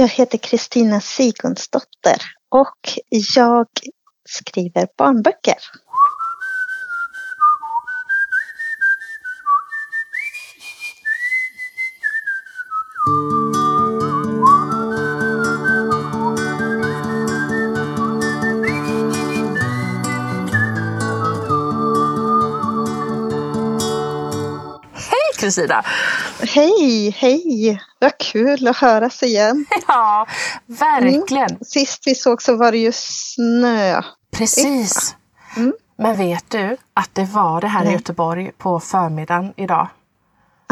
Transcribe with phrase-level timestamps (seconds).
[0.00, 2.16] Jag heter Kristina Sigurdsdotter
[2.48, 2.78] och
[3.10, 3.66] jag
[4.28, 5.54] skriver barnböcker.
[25.40, 25.84] Kristina.
[26.42, 27.82] Hej, hej!
[27.98, 29.66] Vad kul att höras igen.
[29.88, 30.26] Ja,
[30.66, 31.50] verkligen.
[31.50, 31.64] Mm.
[31.64, 34.02] Sist vi såg så var det ju snö.
[34.32, 35.16] Precis.
[35.56, 35.72] Mm.
[35.96, 37.92] Men vet du att det var det här Nej.
[37.92, 39.88] i Göteborg på förmiddagen idag?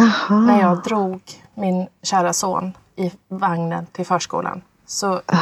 [0.00, 0.40] Aha.
[0.40, 1.20] När jag drog
[1.54, 5.38] min kära son i vagnen till förskolan så ah.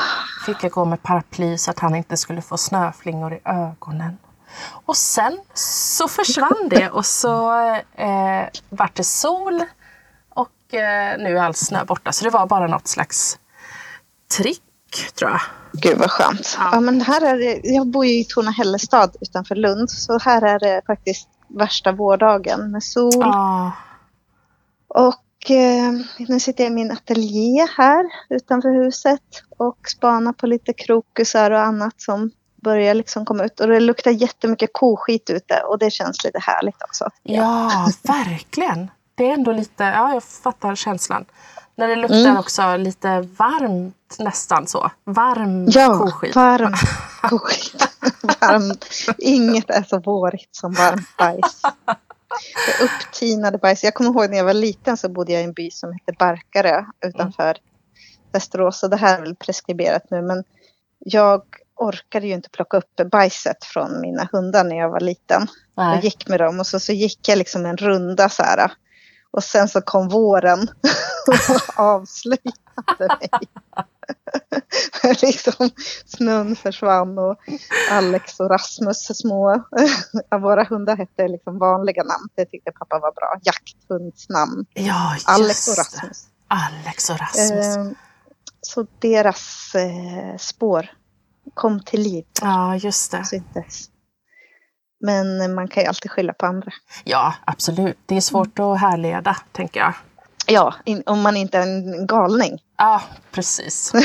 [0.47, 4.19] fick jag gå med paraply så att han inte skulle få snöflingor i ögonen.
[4.69, 7.53] Och sen så försvann det och så
[7.95, 9.65] eh, vart det sol
[10.73, 12.13] nu är all snö borta.
[12.13, 13.39] Så det var bara något slags
[14.37, 14.63] trick
[15.15, 15.41] tror jag.
[15.73, 16.57] Gud vad skönt.
[16.59, 16.69] Ja.
[16.73, 20.59] ja men här är det, jag bor ju i Torna-Hällestad utanför Lund så här är
[20.59, 23.13] det faktiskt värsta vårdagen med sol.
[23.21, 23.73] Ja.
[24.89, 25.93] Och eh,
[26.29, 31.61] nu sitter jag i min ateljé här utanför huset och spanar på lite krokusar och
[31.61, 32.31] annat som
[32.63, 33.61] börjar liksom komma ut.
[33.61, 37.11] Och det luktar jättemycket koskit ute och det känns lite härligt också.
[37.23, 38.91] Ja, verkligen.
[39.17, 41.25] Det är ändå lite, ja jag fattar känslan.
[41.75, 42.37] När det luktar mm.
[42.37, 44.91] också lite varmt nästan så.
[45.05, 46.37] Varm ja, koskit.
[46.37, 46.75] varm
[47.23, 47.89] koskit.
[48.41, 48.73] varm.
[49.19, 51.63] Inget är så vårigt som varmt bajs.
[52.67, 53.85] Det upptinade bajs.
[53.85, 56.13] Jag kommer ihåg när jag var liten så bodde jag i en by som hette
[56.19, 57.63] Barkarö utanför mm.
[58.33, 58.83] Västerås.
[58.83, 60.45] Och det här är väl preskriberat nu men
[60.99, 61.43] jag
[61.77, 65.47] orkade ju inte plocka upp bajset från mina hundar när jag var liten.
[65.77, 65.95] Nej.
[65.95, 68.71] Jag gick med dem och så, så gick jag liksom en runda så här.
[69.37, 70.61] Och sen så kom våren
[71.27, 73.29] och avslöjade mig.
[75.23, 75.71] liksom,
[76.07, 77.37] snön försvann och
[77.91, 79.65] Alex och Rasmus små,
[80.41, 82.29] våra hundar hette liksom vanliga namn.
[82.35, 83.41] Det tyckte pappa var bra.
[83.43, 84.67] Jakthundsnamn.
[84.75, 86.27] Ja, just Alex och Rasmus.
[86.49, 87.77] Alex och Rasmus.
[87.77, 87.87] Eh,
[88.61, 90.91] så deras eh, spår
[91.55, 92.25] kom till liv.
[92.43, 93.25] Ja, just det.
[93.25, 93.91] Syntes.
[95.01, 96.73] Men man kan ju alltid skylla på andra.
[97.05, 97.99] Ja, absolut.
[98.07, 99.95] Det är svårt att härleda, tänker jag.
[100.47, 102.63] Ja, in, om man inte är en galning.
[102.77, 103.93] Ja, precis.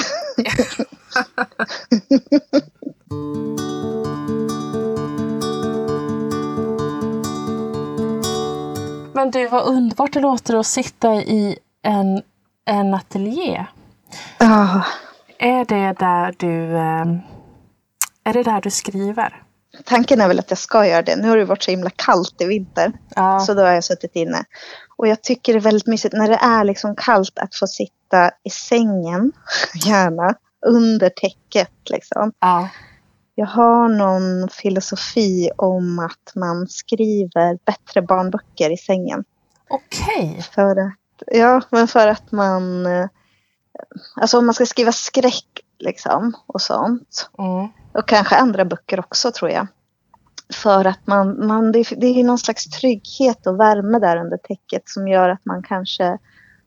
[9.13, 12.21] Men du, vad underbart det låter att sitta i en,
[12.65, 13.65] en ateljé.
[14.39, 14.83] Ja.
[15.37, 17.19] Är det där du ehm,
[18.23, 19.43] är det där du skriver?
[19.85, 21.15] Tanken är väl att jag ska göra det.
[21.15, 22.93] Nu har det varit så himla kallt i vinter.
[23.15, 23.39] Ja.
[23.39, 24.43] Så då har jag suttit inne.
[24.97, 28.31] Och jag tycker det är väldigt mysigt när det är liksom kallt att få sitta
[28.43, 29.31] i sängen,
[29.85, 32.31] gärna, under täcket liksom.
[32.39, 32.69] Ja.
[33.35, 39.23] Jag har någon filosofi om att man skriver bättre barnböcker i sängen.
[39.69, 40.43] Okej.
[40.55, 40.91] Okay.
[41.27, 42.85] ja, men för att man...
[42.85, 43.07] Eh,
[44.15, 45.45] alltså om man ska skriva skräck
[45.81, 47.29] liksom och sånt.
[47.37, 47.67] Mm.
[47.93, 49.67] Och kanske andra böcker också tror jag.
[50.53, 55.07] För att man, man det, är någon slags trygghet och värme där under täcket som
[55.07, 56.17] gör att man kanske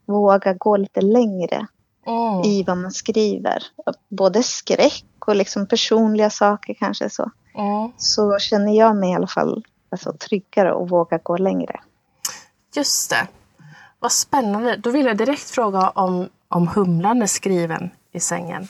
[0.05, 1.67] vågar gå lite längre
[2.07, 2.41] mm.
[2.43, 3.63] i vad man skriver.
[4.09, 7.31] Både skräck och liksom personliga saker kanske så.
[7.55, 7.91] Mm.
[7.97, 11.79] Så känner jag mig i alla fall alltså, tryggare och vågar gå längre.
[12.75, 13.27] Just det.
[13.99, 14.77] Vad spännande.
[14.77, 18.67] Då vill jag direkt fråga om, om Humlan är skriven i sängen.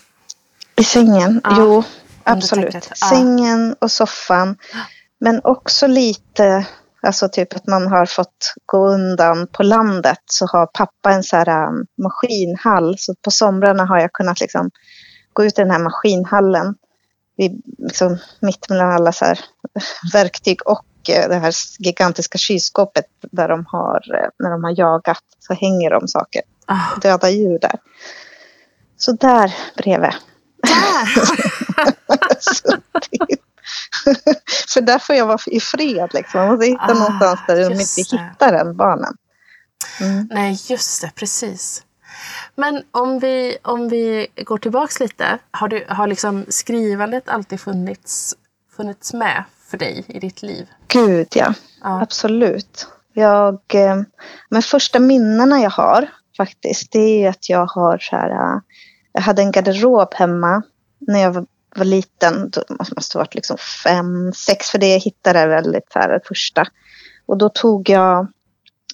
[0.78, 1.42] I sängen?
[1.44, 1.56] Ja.
[1.58, 1.84] Jo,
[2.24, 2.74] absolut.
[2.74, 3.08] Ja.
[3.10, 4.58] Sängen och soffan.
[5.20, 6.66] Men också lite,
[7.02, 11.36] alltså typ att man har fått gå undan på landet så har pappa en så
[11.36, 12.96] här um, maskinhall.
[12.98, 14.70] Så på somrarna har jag kunnat liksom
[15.34, 16.76] gå ut i den här maskinhallen.
[17.38, 19.40] Vid, liksom, mitt mellan alla så här
[20.14, 25.24] verktyg och eh, det här gigantiska kylskåpet där de har, eh, när de har jagat,
[25.40, 26.42] så hänger de saker.
[26.68, 27.00] Oh.
[27.00, 27.80] Döda djur där.
[28.98, 30.14] Så där bredvid
[34.74, 36.10] För där får jag vara i fred.
[36.14, 36.40] Liksom.
[36.40, 39.18] Man måste hitta ah, någonstans där de inte hittar en, barnen.
[40.02, 40.28] Mm.
[40.32, 41.12] Nej, just det.
[41.16, 41.84] Precis.
[42.56, 45.40] Men om vi, om vi går tillbaks lite.
[45.52, 48.36] Har, du, har liksom skrivandet alltid funnits,
[48.78, 50.68] funnits med för dig i ditt liv?
[50.88, 51.54] Gud, ja.
[51.84, 52.02] ja.
[52.02, 52.88] Absolut.
[53.14, 54.02] Jag, eh,
[54.50, 56.08] men första minnena jag har
[56.38, 58.60] faktiskt, det är att jag har så här, eh,
[59.16, 60.62] jag hade en garderob hemma
[61.00, 61.46] när jag var,
[61.76, 62.50] var liten.
[62.50, 62.64] Då
[62.96, 66.64] måste ha varit liksom fem, sex, för det jag hittade är väldigt så här, första.
[67.26, 68.28] Och då tog jag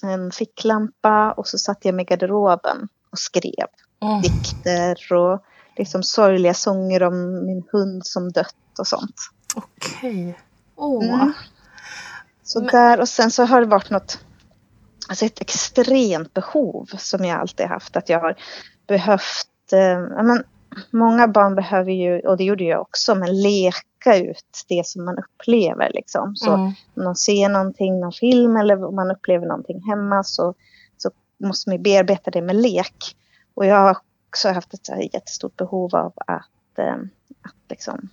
[0.02, 3.66] en ficklampa och så satte jag mig i garderoben och skrev
[4.02, 4.20] Mm.
[4.20, 5.44] dikter och
[5.76, 9.16] liksom sorgliga sånger om min hund som dött och sånt.
[9.54, 10.38] Okej.
[10.76, 11.04] Åh.
[11.04, 11.32] Mm.
[12.44, 14.18] Så Men- där och sen så har det varit något,
[15.08, 17.96] alltså ett extremt behov som jag alltid haft.
[17.96, 18.36] Att jag har
[18.86, 19.80] behövt, eh,
[20.16, 20.44] ja, men,
[20.90, 25.16] många barn behöver ju, och det gjorde jag också, men leka ut det som man
[25.18, 26.36] upplever liksom.
[26.36, 26.60] Så Mm.
[26.96, 30.54] om de ser någonting, någon film eller om man upplever någonting hemma så,
[30.96, 33.16] så måste man bearbeta det med lek.
[33.54, 33.96] Och jag har
[34.28, 36.94] också haft ett här jättestort behov av att, eh,
[37.42, 38.08] att liksom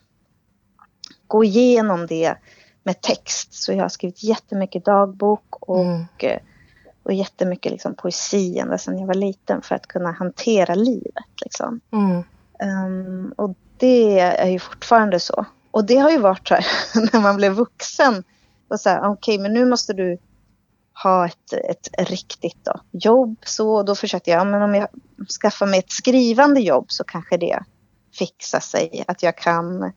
[1.28, 2.36] gå igenom det
[2.84, 3.54] med text.
[3.54, 6.06] Så jag har skrivit jättemycket dagbok och, Mm.
[7.04, 11.26] Och jättemycket liksom poesi ända sedan jag var liten för att kunna hantera livet.
[11.44, 11.80] Liksom.
[11.92, 12.24] Mm.
[12.60, 15.46] Ehm, och det är ju fortfarande så.
[15.72, 16.66] Och det har ju varit så här
[17.14, 18.24] när man blev vuxen.
[18.68, 20.18] Och så här, okej, men nu måste du
[21.04, 23.36] ha ett, ett riktigt då, jobb.
[23.46, 24.88] Så då försökte jag, ja, men om jag
[25.42, 27.64] skaffar mig ett skrivande jobb så kanske det
[28.14, 29.04] fixar sig.
[29.08, 29.92] Att jag kan eh,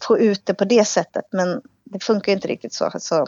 [0.00, 1.24] få ut det på det sättet.
[1.32, 2.84] Men det funkar ju inte riktigt så.
[2.84, 3.26] Alltså,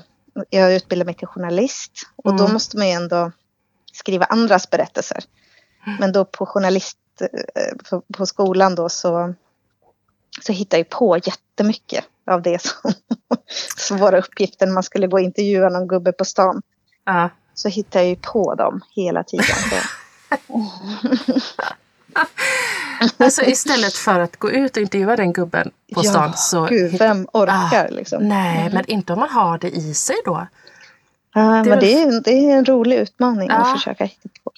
[0.51, 2.53] jag utbildar mig till journalist och då Mm.
[2.53, 3.33] måste man ju ändå
[3.93, 5.25] skriva andras berättelser.
[6.01, 9.35] Men då på journalist eh, på, på skolan då så,
[10.41, 12.93] så hittar jag på jättemycket av det som
[13.77, 16.63] svåra uppgifter när man skulle gå och intervjua någon gubbe på stan.
[17.05, 17.31] Ja.
[17.55, 19.47] Så hittar jag ju på dem hela tiden.
[23.09, 23.25] Så.
[23.25, 26.67] Alltså istället för att gå ut och intervjua den gubben på stan så...
[26.67, 28.29] gud, vem orkar liksom?
[28.29, 30.47] Nej, men inte om man har det i sig då.
[31.35, 33.57] Ja, det men det är, det är en rolig utmaning Ja.
[33.57, 34.51] att försöka hitta på.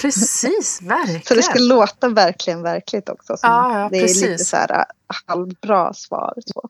[0.00, 1.22] Precis, verkligen.
[1.26, 3.36] Så det ska låta verkligen verkligt också.
[3.36, 4.48] Så Ja, ja, det är lite precis.
[4.48, 4.84] så här äh,
[5.26, 6.34] halvbra svar.
[6.46, 6.68] Så,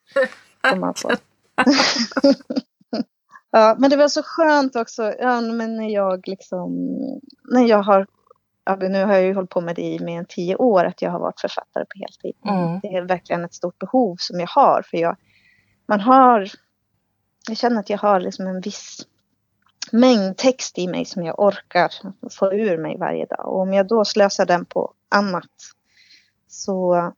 [0.71, 1.17] som man får.
[3.53, 6.71] ja, men det var så skönt också ja, men när jag liksom,
[7.53, 8.07] när jag har,
[8.65, 11.03] ja, nu har jag ju hållit på med det i mer än tio år, att
[11.03, 12.37] jag har varit författare på heltid.
[12.45, 12.81] Mm.
[12.81, 15.17] Det är verkligen ett stort behov som jag har, för jag,
[15.87, 16.49] man har,
[17.49, 19.07] jag känner att jag har liksom en viss
[19.93, 21.93] mängd text i mig som jag orkar
[22.31, 23.47] få ur mig varje dag.
[23.47, 25.51] Och om jag då slösar den på annat
[26.49, 27.13] så,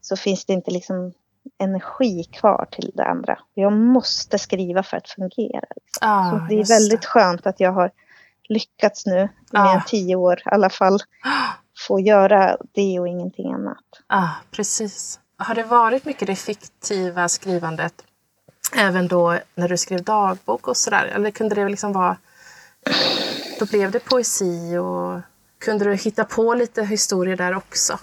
[0.00, 1.12] så finns det inte liksom
[1.58, 3.38] energi kvar till det andra.
[3.54, 5.66] Jag måste skriva för att fungera.
[5.76, 6.00] Liksom.
[6.00, 7.90] Ja, så det är väldigt skönt att jag har
[8.50, 10.98] lyckats nu mer än tio år i alla fall
[11.86, 13.84] få göra det och ingenting annat.
[14.08, 15.20] Ja, precis.
[15.36, 18.04] Har det varit mycket det fiktiva skrivandet
[18.76, 21.04] även då när du skrev dagbok och sådär?
[21.04, 22.16] Eller kunde det liksom vara...
[23.58, 25.20] Då blev det poesi och
[25.58, 27.98] kunde du hitta på lite historier där också?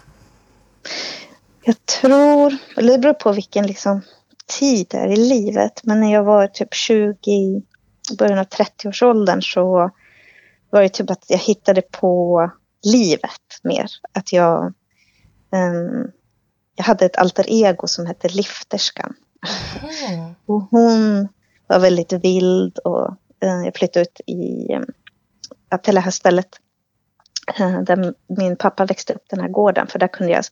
[1.63, 4.01] Jag tror, eller det beror på vilken liksom
[4.59, 9.41] tid det är i livet, men när jag var typ 20, i början av 30-årsåldern
[9.41, 9.91] så
[10.69, 12.51] var det typ att jag hittade på
[12.83, 13.87] livet mer.
[14.11, 14.73] Att jag,
[15.51, 16.11] ehm,
[16.75, 19.13] jag hade ett alter ego som hette Lifterskan.
[20.09, 20.35] Mm.
[20.45, 21.27] Och hon
[21.67, 23.07] var väldigt vild och
[23.43, 24.67] eh, jag flyttade ut i,
[25.69, 26.49] ja, till det här stället
[27.59, 29.87] eh, där min pappa växte upp, den här gården.
[29.87, 30.43] För där kunde jag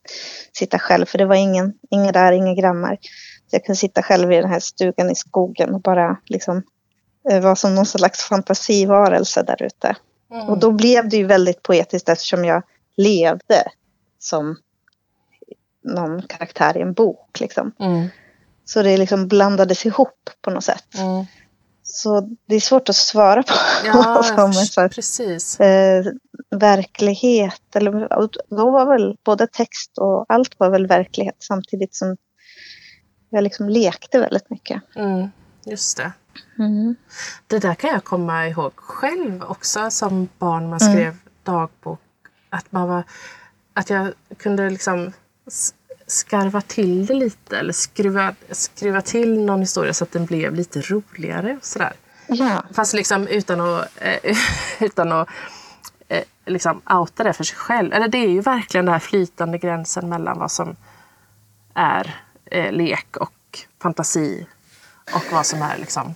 [0.54, 2.98] sitta själv, för det var ingen, inga där, inga grannar.
[3.48, 6.64] Så jag kunde sitta själv i den här stugan i skogen och bara liksom
[7.30, 9.95] eh, vara som någon slags fantasivarelse där ute.
[10.31, 10.50] Mm.
[10.50, 12.63] Och då blev det ju väldigt poetiskt eftersom jag
[12.98, 13.63] levde
[14.19, 14.57] som
[15.83, 17.40] någon karaktär i en bok.
[17.40, 17.71] Liksom.
[17.80, 18.07] Mm.
[18.66, 20.95] Så det liksom blandades ihop på något sätt.
[20.97, 21.26] Mm.
[21.83, 23.54] Så det är svårt att svara på.
[23.85, 25.59] Ja, som en precis.
[25.59, 26.06] eh,
[26.50, 27.76] verklighet.
[27.76, 27.92] Eller,
[28.56, 32.18] då var väl både text och allt var väl verklighet samtidigt som
[33.30, 34.81] jag liksom lekte väldigt mycket.
[34.95, 35.28] Mm.
[35.66, 36.11] Just det.
[36.59, 36.95] Mm.
[37.47, 40.94] Det där kan jag komma ihåg själv också som barn man Mm.
[40.94, 41.99] skrev dagbok.
[42.49, 43.04] Att, man var,
[43.73, 45.11] att jag kunde liksom
[46.07, 50.81] skarva till det lite eller skruva, skruva till någon historia så att den blev lite
[50.81, 51.57] roligare.
[51.57, 51.94] Och sådär.
[52.27, 52.63] Ja.
[52.73, 54.37] Fast liksom utan att, eh,
[54.80, 55.27] utan att
[56.07, 57.94] eh, liksom outa det för sig själv.
[57.94, 60.75] Eller det är ju verkligen den här flytande gränsen mellan vad som
[61.73, 62.15] är
[62.45, 63.33] eh, lek och
[63.81, 64.47] fantasi
[65.13, 66.15] och vad som är liksom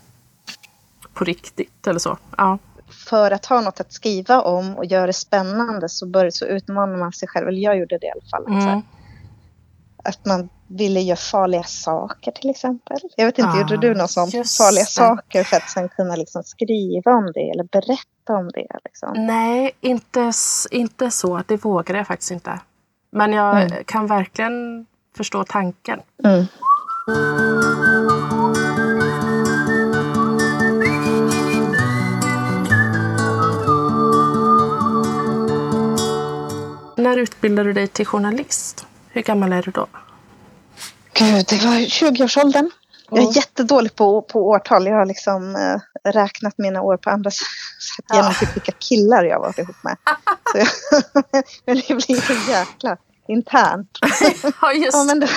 [1.19, 2.17] på riktigt eller så.
[2.37, 2.57] Ja.
[3.09, 6.97] För att ha något att skriva om och göra det spännande så, bör, så utmanar
[6.97, 7.47] man sig själv.
[7.47, 8.61] Eller jag gjorde det i alla fall.
[8.63, 8.81] Mm.
[10.03, 12.97] Att man ville göra farliga saker till exempel.
[13.17, 14.31] Jag vet inte, Ah, gjorde du något sånt?
[14.31, 14.89] Farliga det.
[14.89, 18.67] saker för att sen kunna liksom skriva om det eller berätta om det.
[18.85, 19.13] Liksom.
[19.27, 20.31] Nej, inte,
[20.71, 21.41] inte så.
[21.47, 22.59] Det vågade jag faktiskt inte.
[23.11, 23.83] Men jag Mm.
[23.85, 24.85] kan verkligen
[25.17, 25.99] förstå tanken.
[26.23, 26.45] Mm.
[37.09, 38.85] När utbildade du dig till journalist?
[39.09, 39.87] Hur gammal är du då?
[41.13, 42.71] Gud, det var 20-årsåldern.
[43.09, 44.87] Jag är jättedålig på, på årtal.
[44.87, 49.39] Jag har liksom äh, räknat mina år på andra sätt genom typ vilka killar jag
[49.39, 49.97] varit ihop med.
[50.53, 50.67] Jag,
[51.65, 52.97] men det blir så jäkla
[53.27, 53.99] internt.
[54.61, 55.27] Ja, just Ja, men då,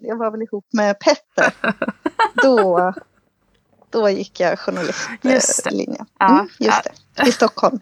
[0.00, 1.52] jag var väl ihop med Petter.
[2.42, 2.92] Då,
[3.90, 6.06] då gick jag journalistlinjen.
[6.18, 7.28] Ja, Mm, just det.
[7.28, 7.80] I Stockholm.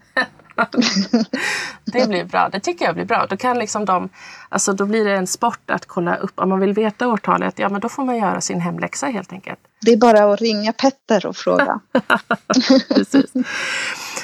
[1.84, 2.48] Det blir bra.
[2.48, 3.26] Det tycker jag blir bra.
[3.30, 4.08] Då, kan liksom de,
[4.48, 6.32] alltså då blir det en sport att kolla upp.
[6.34, 9.58] Om man vill veta årtalet, ja men då får man göra sin hemläxa helt enkelt.
[9.80, 11.80] Det är bara att ringa Petter och fråga.
[12.88, 13.34] Precis.
[13.34, 13.44] Nej,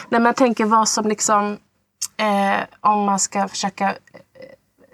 [0.08, 1.58] men jag tänker vad som liksom,
[2.16, 3.94] eh, om man ska försöka eh,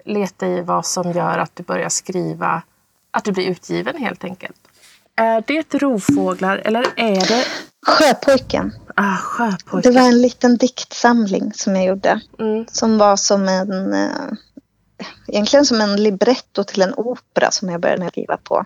[0.05, 2.61] leta i vad som gör att du börjar skriva,
[3.11, 4.57] att du blir utgiven helt enkelt.
[5.15, 7.45] Är det rovfåglar eller är det
[7.85, 8.73] Sjöpojken.
[8.99, 9.91] Ah, Det sjöpojkar?
[9.91, 12.21] var en liten diktsamling som jag gjorde.
[12.39, 12.65] Mm.
[12.71, 14.09] Som var som en, eh,
[15.27, 18.65] egentligen som en libretto till en opera som jag började skriva på.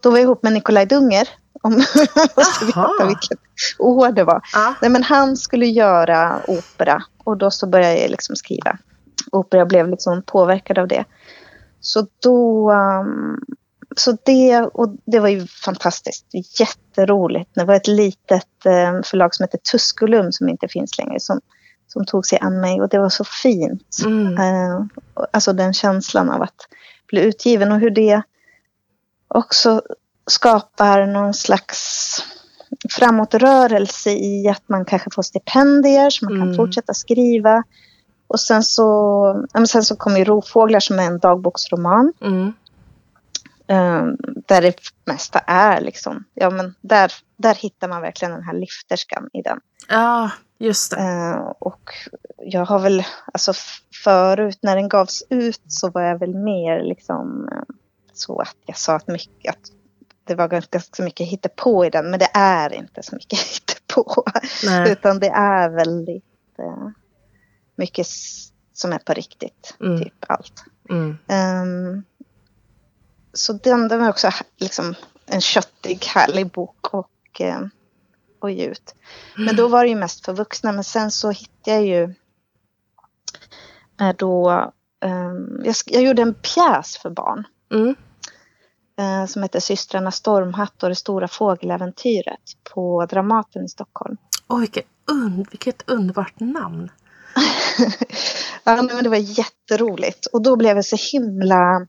[0.00, 1.28] Då var jag ihop med Nikolaj Dunger.
[1.62, 3.38] Om man måste veta vilket
[3.78, 4.42] år det var.
[4.52, 4.74] Ja.
[4.82, 8.78] Nej, men han skulle göra opera och då så började jag liksom skriva
[9.32, 9.58] opera.
[9.58, 11.04] Jag blev liksom påverkad av det.
[11.80, 12.72] Så då...
[12.72, 13.40] um,
[13.96, 16.26] så det, och det var ju fantastiskt.
[16.60, 17.50] Jätteroligt.
[17.54, 21.40] Det var ett litet eh, förlag som heter Tusculum som inte finns längre som,
[21.86, 23.96] som tog sig an mig och det var så fint.
[24.04, 24.38] Mm.
[24.38, 24.86] Eh,
[25.32, 26.68] alltså den känslan av att
[27.08, 28.22] bli utgiven och hur det
[29.28, 29.82] också
[30.30, 32.18] skapar någon slags
[32.90, 36.56] framåtrörelse i att man kanske får stipendier så man kan Mm.
[36.56, 37.62] fortsätta skriva.
[38.28, 42.12] Och sen så, sen så kommer ju Rovfåglar som är en dagboksroman.
[42.20, 42.52] Mm.
[43.66, 44.06] Eh,
[44.46, 49.30] där det mesta är liksom, ja men där, där hittar man verkligen den här lyfterskan
[49.32, 49.60] i den.
[49.88, 50.96] Ja, just det.
[51.00, 51.90] Eh, och
[52.38, 53.52] jag har väl, alltså
[54.04, 57.74] förut när den gavs ut så var jag väl mer liksom eh,
[58.12, 59.70] så att jag sa att mycket, att
[60.24, 64.24] det var ganska så mycket hittepå i den, men det är inte så mycket hittepå.
[64.64, 64.92] Nej.
[64.92, 66.24] Utan det är väldigt
[67.76, 68.06] mycket
[68.72, 69.98] som är på riktigt, Mm.
[69.98, 70.64] typ allt.
[70.90, 71.18] Mm.
[71.28, 72.04] Ehm,
[73.36, 74.94] så den, den var också liksom
[75.26, 77.60] en köttig, härlig bok och, eh,
[78.40, 78.94] och ge ut.
[79.36, 80.72] Men då var det ju mest för vuxna.
[80.72, 82.14] Men sen så hittade jag ju
[84.00, 84.50] eh, då,
[85.04, 87.94] ehm, jag, jag gjorde en pjäs för barn Mm.
[88.98, 92.40] eh, som heter Systrarna Stormhatt och det stora fågeläventyret
[92.74, 94.16] på Dramaten i Stockholm.
[94.48, 96.90] Åh, vilket, und, vilket underbart namn.
[98.64, 100.26] ja, men det var jätteroligt.
[100.26, 101.86] Och då blev jag så himla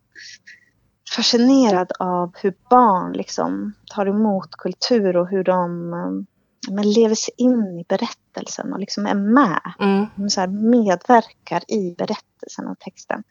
[1.15, 6.37] fascinerad av hur barn liksom tar emot kultur och hur de eh,
[6.69, 9.73] men lever sig in i berättelsen och liksom är med.
[9.79, 10.29] Mm.
[10.29, 13.23] Så här medverkar i berättelsen och texten.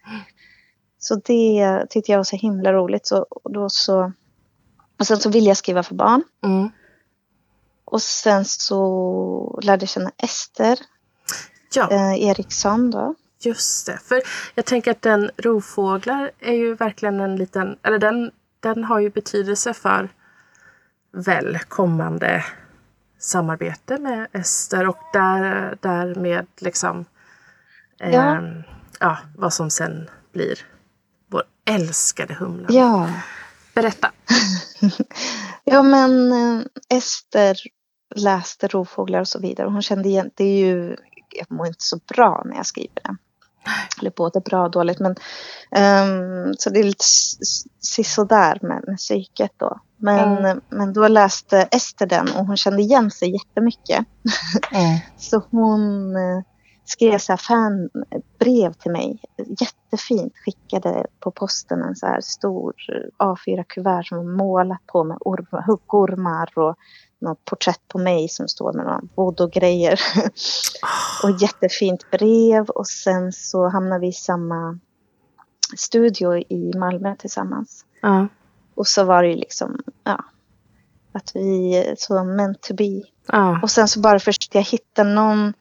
[0.98, 3.06] Så det tyckte jag var så himla roligt.
[3.06, 4.12] Så, och, då så,
[4.98, 6.22] och sen så ville jag skriva för barn.
[6.44, 6.70] Mm.
[7.84, 10.78] Och sen så lärde jag känna Ester
[11.74, 13.14] Ja, eh, Eriksson då.
[13.46, 13.98] Just det.
[14.04, 14.22] För
[14.54, 19.10] jag tänker att den rovfåglar är ju verkligen en liten, eller den, den har ju
[19.10, 20.08] betydelse för
[21.12, 22.44] väl kommande
[23.18, 27.04] samarbete med Ester och där, därmed liksom
[27.98, 28.06] Ja.
[28.06, 28.62] ehm,
[29.00, 30.58] ja, vad som sen blir
[31.30, 32.66] vår älskade humla.
[32.70, 33.10] Ja.
[33.74, 34.12] Berätta.
[35.68, 37.56] Ja men eh, Ester
[38.14, 39.68] läste Rovfåglar och så vidare.
[39.68, 40.96] Hon kände igen, det är ju,
[41.38, 43.18] jag mår inte så bra när jag skriver den.
[44.00, 45.00] Eller både bra och dåligt.
[45.00, 45.16] Men,
[45.70, 47.04] ehm, så det är lite
[47.80, 49.80] sisådär med, psyket då.
[49.96, 50.60] Men, Mm.
[50.68, 54.06] men då läste Ester den och hon kände igen sig jättemycket.
[54.72, 54.98] Mm.
[55.16, 56.42] Så hon eh,
[56.84, 59.18] skrev så här fanbrev till mig.
[59.60, 60.32] Jättefint.
[60.44, 62.74] Skickade på posten en så här stor
[63.18, 66.76] A4-kuvert som var målat på med orm, huggormar och
[67.20, 70.00] något porträtt på mig som står med några voodoo-grejer.
[71.22, 74.78] och jättefint brev och sen så hamnade vi i samma
[75.76, 77.84] studio i Malmö tillsammans.
[78.02, 78.28] Ja.
[78.74, 80.24] Och så var det ju liksom, ja,
[81.12, 83.02] att vi så meant to be.
[83.26, 83.60] Ja.
[83.62, 85.52] Och sen så bara försökte jag hitta någon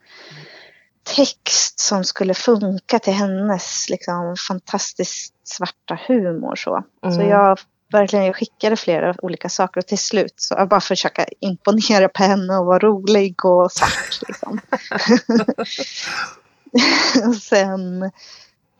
[1.16, 6.54] text som skulle funka till hennes liksom, fantastiskt svarta humor.
[6.56, 7.28] Så, så Mm.
[7.28, 7.58] jag
[7.96, 12.22] verkligen jag skickade flera olika saker och till slut så jag bara försöka imponera på
[12.22, 14.28] henne och vara rolig och svart.
[14.28, 14.60] Liksom.
[17.28, 18.10] och sen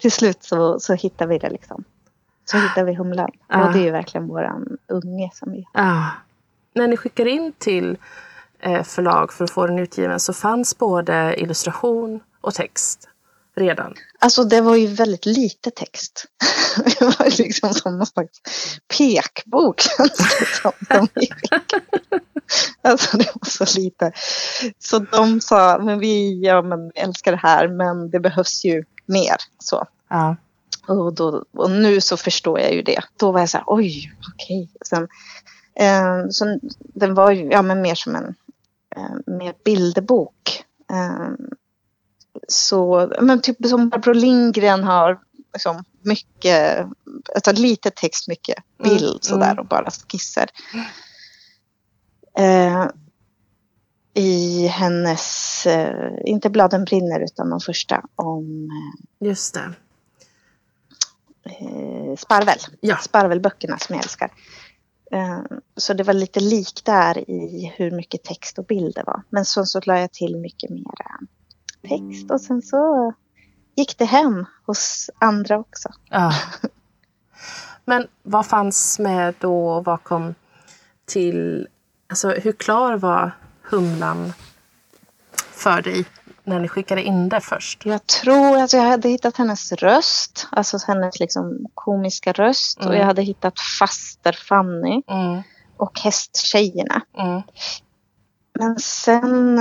[0.00, 1.84] till slut så, så hittade vi det liksom.
[2.44, 3.30] Så hittade vi humlan.
[3.48, 3.66] Ja.
[3.66, 6.10] Och det är ju verkligen våran unge som vi Ja.
[6.74, 7.98] När ni skickade in till
[8.60, 13.08] eh, förlag för att få den utgiven så fanns både illustration och text.
[13.56, 13.94] Redan?
[14.18, 16.26] Alltså det var ju väldigt lite text.
[16.84, 18.40] Det var liksom som någon slags
[18.98, 19.80] pekbok
[20.62, 20.72] som.
[20.88, 21.08] De
[22.82, 24.12] alltså det var så lite.
[24.78, 29.36] Så de sa, men vi ja, men älskar det här men det behövs ju mer.
[29.58, 29.86] Så.
[30.08, 30.36] Ja.
[30.86, 33.00] Och, då, och nu så förstår jag ju det.
[33.16, 34.70] Då var jag så här, oj, okej.
[34.86, 35.08] Sen,
[35.74, 36.24] eh,
[36.78, 38.34] den var ju ja, men mer som en
[38.96, 40.64] eh, mer bilderbok.
[40.90, 41.30] Eh,
[42.48, 45.18] så, men typ som Barbro Lindgren har
[45.52, 46.86] liksom mycket,
[47.34, 49.58] alltså lite text, mycket bild Mm, sådär mm.
[49.58, 50.50] och bara skisser.
[52.38, 52.86] Eh,
[54.14, 58.70] I hennes, eh, inte Bladen brinner utan de första om
[59.20, 59.72] Just det.
[61.44, 62.58] eh, Sparvel.
[62.80, 62.96] Ja.
[62.96, 64.30] Sparvelböckerna som jag älskar.
[65.12, 65.40] Eh,
[65.76, 69.22] så det var lite lik där i hur mycket text och bild det var.
[69.30, 71.20] Men så, så la jag till mycket mera
[71.88, 73.12] text och sen så
[73.76, 75.88] gick det hem hos andra också.
[76.10, 76.32] Ja.
[77.84, 80.34] Men vad fanns med då och vad kom
[81.06, 81.68] till...
[82.08, 83.30] Alltså hur klar var
[83.62, 84.32] Humlan
[85.34, 86.04] för dig
[86.44, 87.86] när ni skickade in det först?
[87.86, 92.78] Jag tror att jag hade hittat hennes röst, alltså hennes liksom komiska röst.
[92.80, 92.88] Mm.
[92.90, 95.42] Och jag hade hittat faster Fanny Mm,
[95.76, 97.00] och hästtjejerna.
[97.18, 97.42] mm,
[98.58, 99.60] Men sen...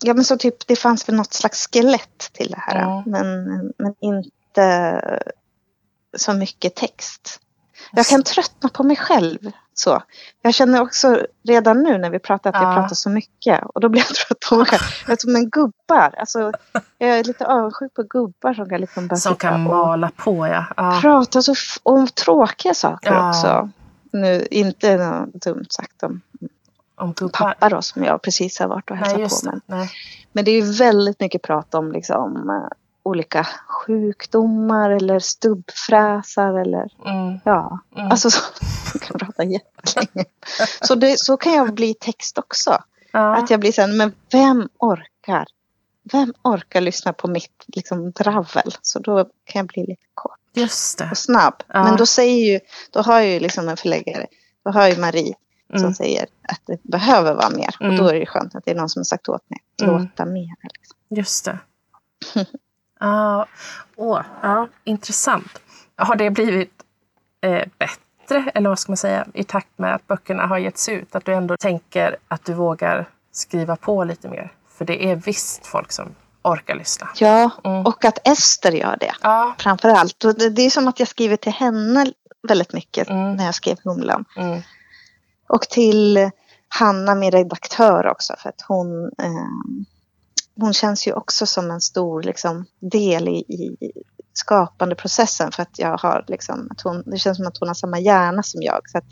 [0.00, 2.82] Ja men så typ det fanns väl något slags skelett till det här.
[2.82, 3.02] Mm.
[3.06, 3.44] Men,
[3.78, 5.00] men inte
[6.16, 7.40] så mycket text.
[7.92, 9.38] Jag kan tröttna på mig själv.
[9.74, 10.02] Så.
[10.42, 12.74] Jag känner också redan nu när vi pratar att jag Ja.
[12.74, 13.64] pratar så mycket.
[13.74, 14.80] Och då blir jag trött på mig själv.
[15.06, 16.14] Jag är som en gubbar.
[16.18, 16.52] Alltså,
[16.98, 20.64] jag är lite avundsjuk på gubbar som kan liksom bara Som kan mala på, ja.
[20.76, 20.98] ja.
[21.02, 23.28] prata så om tråkiga saker Ja.
[23.30, 23.70] också.
[24.12, 26.20] Nu, inte något dumt sagt om
[26.98, 27.28] Om gubbar.
[27.38, 29.50] pappa då som jag precis har varit och Nej, hälsat just på.
[29.50, 29.90] Men, Nej.
[30.32, 36.88] men det är ju väldigt mycket prat om liksom, eh, olika sjukdomar eller stubbfräsar eller
[37.06, 38.10] Mm, ja, mm.
[38.10, 38.40] alltså så,
[38.94, 40.24] jag kan prata jättelänge.
[40.82, 42.82] Så, det, så kan jag bli text också.
[43.12, 43.36] ja.
[43.36, 45.46] Att jag blir så här, men vem orkar?
[46.12, 48.72] Vem orkar lyssna på mitt liksom, dravel?
[48.82, 50.38] Så då kan jag bli lite kort
[51.10, 51.54] och snabb.
[51.66, 51.84] Ja.
[51.84, 54.26] Men då säger ju, då har ju liksom en förläggare,
[54.64, 55.34] då har ju Marie
[55.70, 55.94] som Mm.
[55.94, 57.74] säger att det behöver vara mer.
[57.80, 57.92] Mm.
[57.92, 59.88] Och då är det skönt att det är någon som har sagt åt mig att
[59.88, 60.02] Mm.
[60.02, 60.54] låta mer.
[60.62, 60.96] Liksom.
[61.10, 61.58] Just det.
[63.00, 63.46] Ja,
[63.96, 65.60] åh, ja, intressant.
[65.96, 66.72] Har det blivit
[67.40, 71.14] eh, bättre, eller vad ska man säga, i takt med att böckerna har getts ut?
[71.14, 74.52] Att du ändå tänker att du vågar skriva på lite mer?
[74.68, 77.08] För det är visst folk som orkar lyssna.
[77.16, 77.86] Ja, Mm.
[77.86, 79.54] och att Ester gör det Ja.
[79.58, 80.24] framför allt.
[80.56, 82.12] Det är som att jag skriver till henne
[82.48, 83.36] väldigt mycket Mm.
[83.36, 84.24] när jag skrev Humlan.
[84.36, 84.60] Mm.
[85.48, 86.30] Och till
[86.68, 89.82] Hanna, min redaktör också, för att hon, eh,
[90.56, 93.76] hon känns ju också som en stor liksom, del i, i
[94.32, 95.52] skapandeprocessen.
[95.52, 98.42] För att jag har liksom, att hon, det känns som att hon har samma hjärna
[98.42, 98.80] som jag.
[98.90, 99.04] Så att,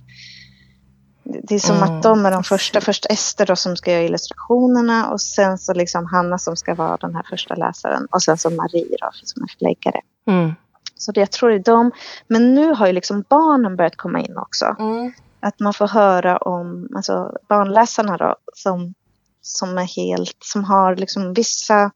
[1.24, 1.96] det är som Mm.
[1.96, 5.74] att de är de första, först Ester då som ska göra illustrationerna och sen så
[5.74, 9.42] liksom Hanna som ska vara den här första läsaren och sen så Marie då som
[9.42, 10.00] är förläggare.
[10.26, 10.54] Mm.
[10.98, 11.90] Så det, jag tror det är de.
[12.28, 15.12] Men nu har ju liksom barnen börjat komma in också Mm.
[15.46, 18.94] Att man får höra om alltså, barnläsarna då, som,
[19.40, 21.90] som är helt, som har liksom vissa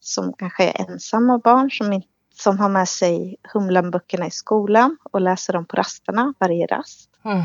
[0.00, 2.02] som kanske är ensamma barn som, in,
[2.34, 7.10] som har med sig Humlan-böckerna i skolan och läser dem på rasterna varje rast.
[7.24, 7.42] Mm.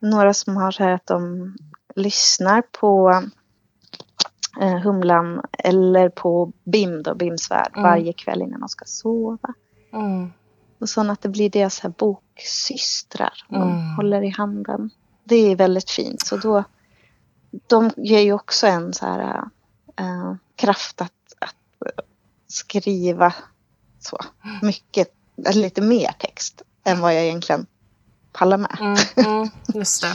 [0.00, 1.54] Några som har så här att de
[1.96, 3.22] lyssnar på
[4.60, 7.82] eh, Humlan eller på BIM då, BIMs värld, Mm.
[7.82, 9.54] varje kväll innan de ska sova.
[9.92, 10.32] Mm.
[10.80, 11.90] Och så att det blir deras här
[12.40, 13.44] boksystrar.
[13.48, 13.94] De Mm.
[13.94, 14.90] håller i handen.
[15.24, 16.26] Det är väldigt fint.
[16.26, 16.64] Så då,
[17.66, 19.44] de ger ju också en så här,
[19.96, 21.54] äh, kraft att, att
[22.48, 23.34] skriva
[24.00, 24.18] så
[24.62, 25.08] mycket,
[25.46, 27.66] eller lite mer text än vad jag egentligen
[28.32, 28.76] pallar med.
[28.80, 28.96] Mm.
[29.16, 29.48] Mm.
[29.74, 30.14] Just det.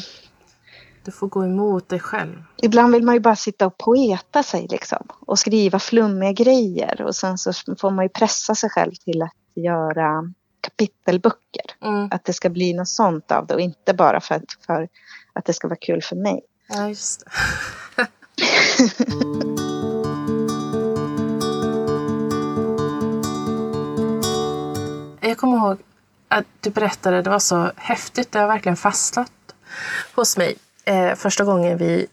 [1.04, 2.44] Du får gå emot dig själv.
[2.62, 5.08] Ibland vill man ju bara sitta och poeta sig liksom.
[5.20, 7.02] Och skriva flummiga grejer.
[7.02, 10.34] Och sen så får man ju pressa sig själv till att göra
[10.66, 11.66] kapitelböcker.
[11.82, 12.08] Mm.
[12.12, 14.88] Att det ska bli något sånt av det och inte bara för att, för
[15.34, 16.42] att det ska vara kul för mig.
[16.70, 17.24] Ja, just
[17.96, 18.08] det.
[25.22, 25.78] Jag kommer ihåg
[26.28, 29.32] att du berättade, det var så häftigt, det har verkligen fastnat
[30.16, 30.56] hos mig.
[30.86, 32.08] Eh, första gången vi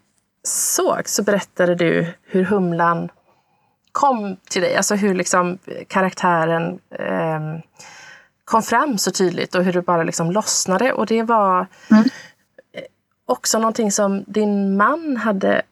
[0.44, 3.10] såg så berättade du hur humlan
[3.92, 7.40] kom till dig, alltså hur liksom karaktären eh,
[8.52, 10.92] kom fram så tydligt och hur du bara liksom lossnade.
[10.92, 12.02] Och det var Mm.
[12.02, 12.82] eh,
[13.26, 15.62] också någonting som din man hade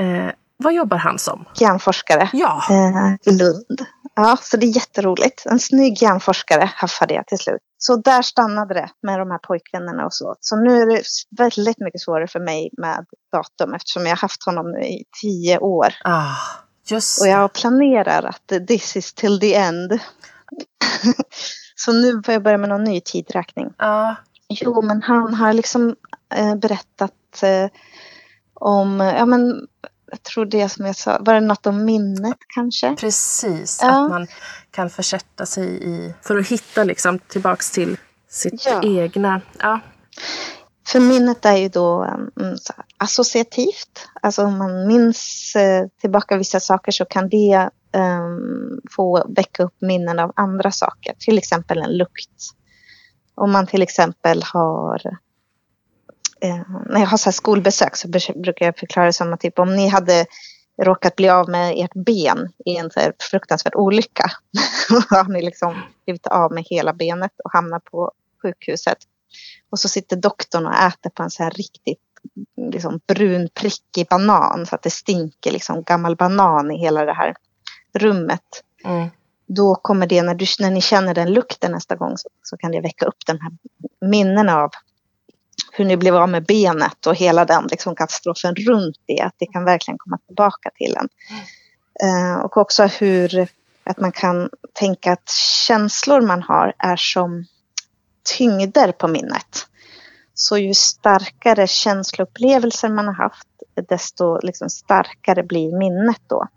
[0.00, 1.44] eh, vad jobbar han som?
[1.54, 2.62] Hjärnforskare Ja.
[2.70, 3.86] eh, i Lund.
[4.14, 5.46] Ja, så det är jätteroligt.
[5.46, 7.60] En snygg hjärnforskare haffade jag till slut.
[7.78, 10.36] Så där stannade det med de här pojkvännerna och så.
[10.40, 11.02] Så nu är det
[11.38, 15.58] väldigt mycket svårare för mig med datum eftersom jag har haft honom nu i tio
[15.58, 15.94] år.
[16.04, 16.34] Ah,
[16.86, 19.90] just Och jag planerar att this is till the end.
[21.78, 23.72] så nu får jag börja med någon ny tidräkning.
[23.78, 24.16] Ja,
[24.48, 25.96] Jo, men han har liksom
[26.34, 27.70] eh, berättat eh,
[28.54, 29.66] om, ja men
[30.10, 32.96] jag tror det som jag sa, var det något om minnet kanske?
[32.96, 33.78] precis.
[33.82, 34.04] Ja.
[34.04, 34.26] Att man
[34.70, 36.14] kan försätta sig i...
[36.22, 37.96] För att hitta liksom tillbaks till
[38.28, 38.82] sitt Ja.
[38.84, 39.40] egna...
[39.58, 39.80] Ja.
[40.88, 42.28] För minnet är ju då här,
[42.96, 44.08] associativt.
[44.22, 49.76] Alltså om man minns eh, tillbaka vissa saker så kan det um, få väcka upp
[49.80, 51.14] minnen av andra saker.
[51.18, 52.50] Till exempel en lukt.
[53.34, 55.12] Om man till exempel har uh,
[56.86, 59.76] när jag har så här skolbesök så brukar jag förklara det som att typ, om
[59.76, 60.26] ni hade
[60.82, 64.30] råkat bli av med ert ben i en så här fruktansvärd olycka.
[64.88, 68.98] Då har ni liksom blivit av med hela benet och hamnar på sjukhuset.
[69.70, 71.98] Och så sitter doktorn och äter på en så här riktigt
[72.72, 77.34] liksom, brun prickig banan så att det stinker liksom gammal banan i hela det här
[77.98, 78.64] rummet.
[78.84, 79.08] Mm.
[79.46, 82.72] Då kommer det, när, du, när ni känner den lukten nästa gång så, så kan
[82.72, 83.52] det väcka upp de här
[84.08, 84.70] minnena av
[85.72, 89.20] hur ni blev av med benet och hela den liksom, katastrofen runt det.
[89.20, 91.08] Att det kan verkligen komma tillbaka till en.
[92.08, 93.48] Eh, och också hur
[93.84, 95.30] att man kan tänka att
[95.66, 97.44] känslor man har är som
[98.36, 99.66] tyngder på minnet.
[100.34, 103.48] Så ju starkare känsloupplevelser man har haft,
[103.88, 106.48] desto liksom starkare blir minnet då.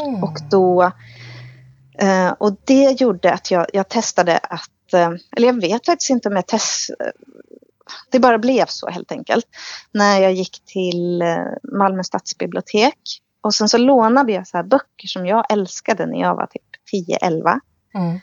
[0.00, 0.24] Mm.
[0.24, 0.82] Och, då,
[1.98, 6.28] eh, och det gjorde att jag, jag testade att, eh, eller jag vet faktiskt inte
[6.28, 7.12] om jag testade,
[8.10, 9.46] det bara blev så helt enkelt.
[9.92, 12.98] När jag gick till eh, Malmö stadsbibliotek
[13.40, 16.62] och sen så lånade jag så här böcker som jag älskade när jag var typ
[17.22, 17.60] 10-11.
[17.94, 18.20] Mm.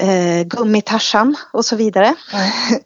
[0.00, 2.14] Eh, Gummitarsan och så vidare.
[2.32, 2.50] Mm.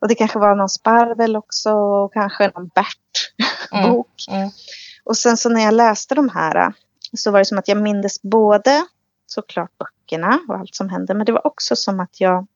[0.00, 4.24] Och det kanske var någon Sparvel också och kanske någon Bert-bok.
[4.28, 4.50] Mm.
[5.06, 6.72] Och sen så när jag läste de här
[7.16, 8.86] så var det som att jag mindes både
[9.26, 11.14] såklart böckerna och allt som hände.
[11.14, 12.46] Men det var också som att jag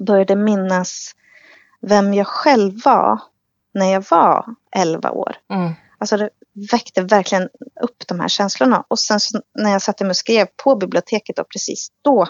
[0.00, 1.14] började minnas
[1.80, 3.20] vem jag själv var
[3.74, 5.36] när jag var 11 år.
[5.50, 5.72] Mm.
[5.98, 6.30] Alltså det
[6.72, 7.48] väckte verkligen
[7.80, 8.84] upp de här känslorna.
[8.88, 12.28] Och sen så när jag satte mig och skrev på biblioteket och precis då,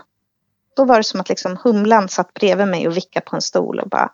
[0.76, 3.80] då var det som att liksom humlan satt bredvid mig och vickade på en stol
[3.80, 4.12] och bara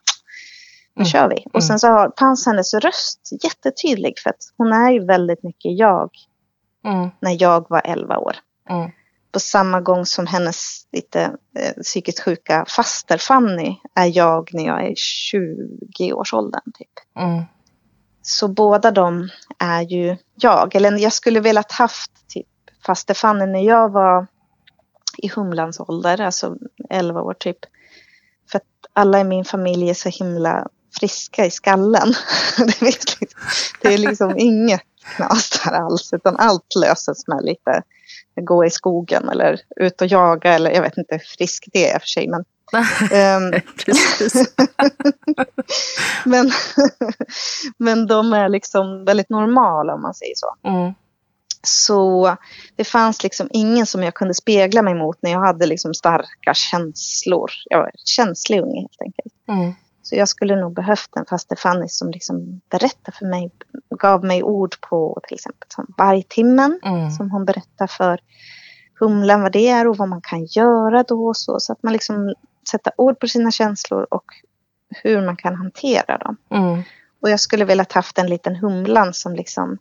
[0.97, 1.07] nu Mm.
[1.07, 1.47] kör vi.
[1.53, 5.79] Och sen så har, fanns hennes röst jättetydlig för att hon är ju väldigt mycket
[5.79, 6.11] jag
[6.85, 7.11] Mm.
[7.21, 8.37] när jag var 11 år.
[8.71, 8.91] Mm.
[9.33, 11.21] På samma gång som hennes lite
[11.59, 16.73] eh, psykiskt sjuka faster Fanny är jag när jag är 20-årsåldern.
[16.75, 16.89] Typ.
[17.19, 17.43] Mm.
[18.23, 19.29] Så båda de
[19.59, 20.75] är ju jag.
[20.75, 22.47] Eller jag skulle velat haft typ
[22.87, 24.27] faster Fanny när jag var
[25.19, 26.57] i Humlans ålder, alltså
[26.91, 27.59] 11 år typ.
[28.51, 30.69] För att alla i min familj är så himla
[31.01, 32.15] friska i skallen.
[32.59, 33.39] det, finns liksom,
[33.81, 34.83] det är liksom inget
[35.17, 37.83] knas där alls, utan allt löses med lite
[38.41, 41.99] gå i skogen eller ut och jaga eller jag vet inte hur frisk det är
[41.99, 42.29] för sig.
[42.29, 42.45] Men,
[43.87, 44.55] Precis.
[46.25, 46.51] men,
[47.77, 50.69] men de är liksom väldigt normala om man säger så.
[50.69, 50.95] Mm.
[51.63, 52.37] Så
[52.77, 56.55] det fanns liksom ingen som jag kunde spegla mig mot när jag hade liksom starka
[56.55, 57.51] känslor.
[57.65, 59.35] Jag var känslig unge helt enkelt.
[59.49, 59.75] Mm.
[60.07, 63.51] Så jag skulle nog behövt en faster Fanny som liksom berättade för mig,
[63.90, 66.81] gav mig ord på till exempel som vargtimmen.
[66.83, 67.11] Mm.
[67.11, 68.21] Som hon berättar för
[69.01, 71.27] humlan vad det är och vad man kan göra då.
[71.27, 72.35] och Så, så att man liksom
[72.71, 74.25] sätter ord på sina känslor och
[75.03, 76.37] hur man kan hantera dem.
[76.51, 76.83] Mm.
[77.23, 79.79] Och jag skulle velat haft en liten humlan som liksom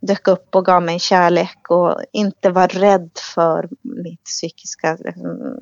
[0.00, 5.58] dök upp och gav mig kärlek och inte var rädd för mitt psykiska liksom,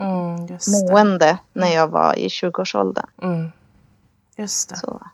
[0.00, 0.46] Mm.
[0.46, 0.58] Det.
[0.68, 3.06] mående när jag var i 20-årsåldern.
[3.22, 3.52] Mm.
[4.36, 4.76] Just det.
[4.76, 5.06] Så.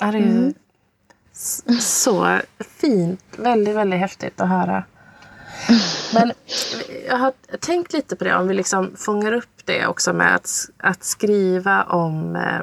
[0.00, 0.52] Ja, det är ju
[1.68, 1.80] Mm.
[1.80, 2.38] så
[2.80, 3.20] fint.
[3.38, 4.84] Väldigt, väldigt häftigt att höra.
[6.14, 6.32] Men
[7.08, 10.50] jag har tänkt lite på det, om vi liksom fångar upp det också med att,
[10.78, 12.60] att skriva om eh,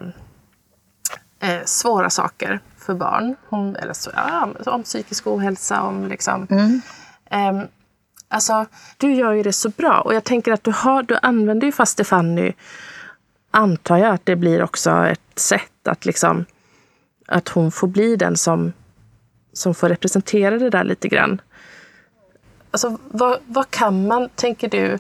[1.50, 3.36] eh, svåra saker för barn.
[3.50, 6.48] Om, eller så, ja, om psykisk ohälsa, om liksom...
[6.50, 6.82] Mm.
[7.30, 7.68] Ehm,
[8.32, 8.66] alltså,
[8.98, 11.72] du gör ju det så bra och jag tänker att du, har, du använder ju
[11.72, 12.54] faste Fanny,
[13.52, 16.46] antar jag att det blir också ett sätt att liksom
[17.28, 18.74] att hon får bli den som,
[19.54, 21.42] som får representera det där lite grann.
[22.72, 24.98] Alltså, vad, vad kan man, tänker du,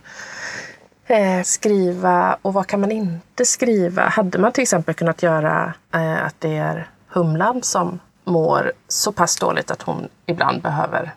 [1.05, 4.01] eh, skriva och vad kan man inte skriva?
[4.01, 9.35] Hade man till exempel kunnat göra eh, att det är Humlan som mår så pass
[9.35, 11.13] dåligt att hon ibland behöver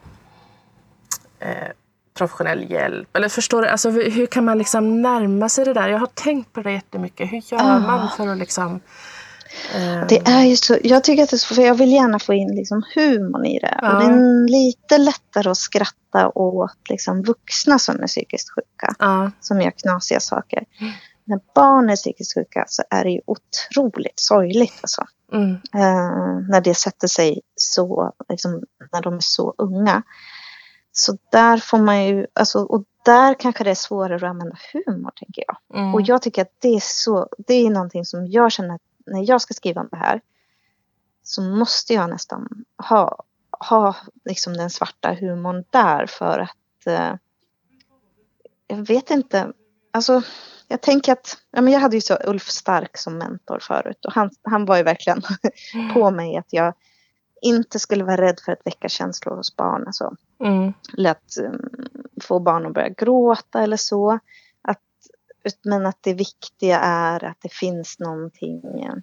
[1.38, 1.68] eh,
[2.14, 3.16] professionell hjälp.
[3.16, 5.88] Eller förstår du, alltså, hur, kan man liksom närma sig det där?
[5.88, 7.32] Jag har tänkt på det jättemycket.
[7.32, 7.78] Hur gör ah.
[7.78, 8.80] man för att liksom...
[9.74, 10.06] Eh...
[10.08, 12.34] Det är ju så, jag tycker att det är så, för jag vill gärna få
[12.34, 13.78] in liksom humorn i det.
[13.82, 13.92] Ah.
[13.92, 18.94] Och det är lite lättare att skratta åt liksom vuxna som är psykiskt sjuka.
[18.98, 19.30] Ah.
[19.40, 20.64] Som gör knasiga saker.
[20.80, 20.92] Mm.
[21.24, 24.78] När barn är psykiskt sjuka så är det ju otroligt sorgligt.
[24.80, 25.04] Alltså.
[25.32, 25.50] Mm.
[25.52, 30.02] Eh, när det sätter sig så, liksom, när de är så unga.
[30.96, 35.12] Så där får man ju, alltså, och där kanske det är svårare att använda humor
[35.16, 35.80] tänker jag.
[35.80, 35.94] Mm.
[35.94, 39.28] Och jag tycker att det är så, det är någonting som jag känner att när
[39.30, 40.20] jag ska skriva om det här
[41.22, 47.14] så måste jag nästan ha, ha liksom den svarta humorn där för att eh,
[48.66, 49.52] jag vet inte,
[49.90, 50.22] alltså
[50.68, 54.12] jag tänker att, ja, men jag hade ju så Ulf Stark som mentor förut och
[54.12, 55.22] han, han var ju verkligen
[55.94, 56.74] på mig att jag
[57.42, 59.86] inte skulle vara rädd för att väcka känslor hos barn.
[59.86, 60.72] Alltså, mm.
[60.92, 61.70] Lätt um,
[62.22, 64.18] få barn att börja gråta eller så.
[64.62, 64.80] Att,
[65.64, 68.94] men att det viktiga är att det finns någonting uh,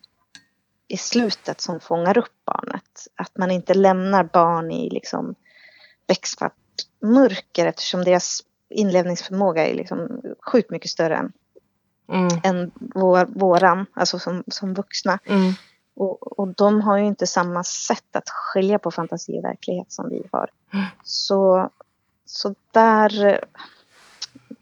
[0.87, 3.07] i slutet som fångar upp barnet.
[3.15, 5.35] Att man inte lämnar barn i liksom
[6.07, 6.53] becksvart
[7.01, 11.31] mörker eftersom deras inlevningsförmåga är liksom sjukt mycket större än,
[12.09, 12.39] mm.
[12.43, 15.19] än vår, våran, alltså som, som vuxna.
[15.25, 15.53] Mm.
[15.95, 20.09] Och, och de har ju inte samma sätt att skilja på fantasi och verklighet som
[20.09, 20.49] vi har.
[21.03, 21.69] Så,
[22.25, 23.39] så där...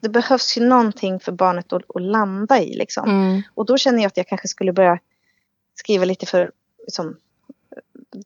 [0.02, 2.74] Det behövs ju någonting för barnet att, att landa i.
[2.74, 3.10] Liksom.
[3.10, 3.42] Mm.
[3.56, 5.00] Och då känner jag att jag kanske skulle börja
[5.76, 7.16] skriva lite för liksom,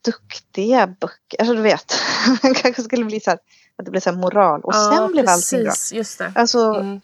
[0.01, 1.39] duktiga böcker.
[1.39, 1.93] Alltså du vet,
[2.43, 3.39] man kanske skulle bli så här,
[3.75, 4.61] att det blir så här moral.
[4.61, 5.73] Och ja, sen blev allting bra.
[5.93, 6.31] Just det.
[6.35, 7.01] Alltså, mm.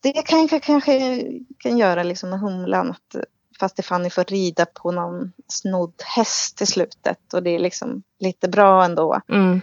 [0.00, 1.22] Det kanske kanske
[1.58, 2.90] kan göra liksom med humlan.
[2.90, 3.24] Att
[3.60, 8.48] fast Stefanie får rida på någon snodd häst i slutet och det är liksom lite
[8.48, 9.20] bra ändå.
[9.28, 9.60] Mm.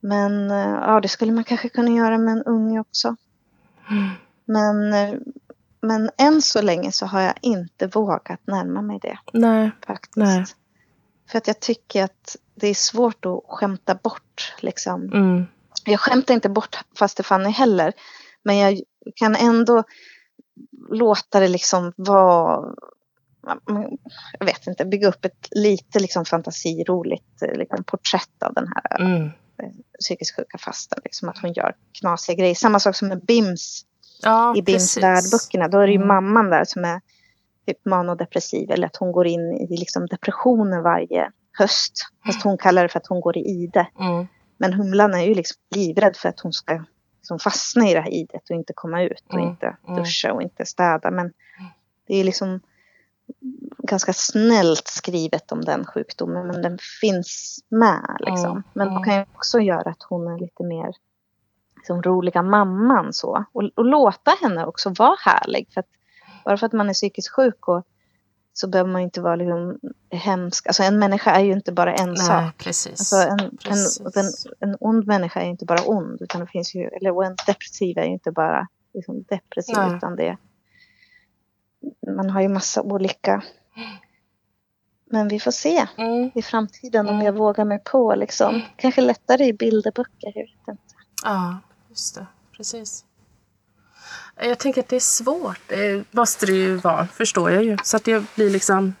[0.00, 3.16] Men eh, ja, det skulle man kanske kunna göra med en unge också.
[3.90, 4.10] Mm.
[4.44, 5.18] Men, eh,
[5.80, 9.18] men än så länge så har jag inte vågat närma mig det.
[9.32, 9.70] Nej.
[9.86, 10.16] Faktiskt.
[10.16, 10.44] Nej.
[11.30, 14.54] För att jag tycker att det är svårt att skämta bort.
[14.60, 15.02] Liksom.
[15.02, 15.46] Mm.
[15.84, 17.92] Jag skämtar inte bort fast Stefanie heller.
[18.42, 18.80] Men jag
[19.14, 19.84] kan ändå
[20.90, 22.74] låta det liksom vara
[24.38, 29.30] jag vet inte, bygga upp ett lite liksom fantasiroligt liksom, porträtt av den här mm.
[29.62, 30.98] Eh, psykiskt sjuka fasten.
[31.04, 32.54] Liksom, att hon gör knasiga grejer.
[32.54, 33.84] Samma sak som med Bims
[34.22, 35.68] ja, i Bims världböckerna.
[35.68, 36.08] Då är det ju mm.
[36.08, 37.00] mamman där som är
[37.66, 41.92] typ manodepressiv eller att hon går in i liksom, depressioner varje höst.
[42.26, 43.88] Fast hon kallar det för att hon går i ide.
[44.00, 44.26] Mm.
[44.58, 46.84] Men Humlan är ju liksom livrädd för att hon ska
[47.28, 49.48] liksom fastna i det här idet och inte komma ut och mm.
[49.48, 49.98] inte mm.
[49.98, 51.10] duscha och inte städa.
[51.10, 51.32] Men
[52.06, 52.60] det är liksom
[53.78, 58.50] ganska snällt skrivet om den sjukdomen men den finns med liksom.
[58.50, 58.62] Mm.
[58.72, 60.94] Men det kan ju också göra att hon är lite mer
[61.76, 63.44] liksom, roliga mamman så.
[63.52, 65.68] Och, och låta henne också vara härlig.
[65.74, 65.88] För att,
[66.44, 67.86] bara för att man är psykiskt sjuk och
[68.60, 69.78] så behöver man inte vara liksom
[70.10, 70.66] hemsk.
[70.66, 72.58] Alltså en människa är ju inte bara en Nej, sak.
[72.58, 72.90] Precis.
[72.90, 74.00] Alltså en, precis.
[74.00, 74.32] En, en,
[74.70, 76.22] en, ond människa är ju inte bara ond.
[76.22, 79.74] Utan det finns ju, eller en depressiv är ju inte bara liksom depressiv.
[79.76, 79.96] Nej.
[79.96, 80.36] Utan det,
[82.16, 83.42] man har ju massa olika.
[85.04, 86.30] Men vi får se mm.
[86.34, 87.26] i framtiden om mm.
[87.26, 88.14] jag vågar mig på.
[88.14, 88.62] Liksom.
[88.76, 90.94] Kanske lättare i bilderböcker, jag vet inte.
[91.24, 92.26] Ja, just det.
[92.56, 93.04] Precis.
[94.40, 95.60] Jag tänker att det är svårt.
[95.66, 97.76] Det måste det ju vara, förstår jag ju.
[97.84, 98.94] Så att det blir liksom...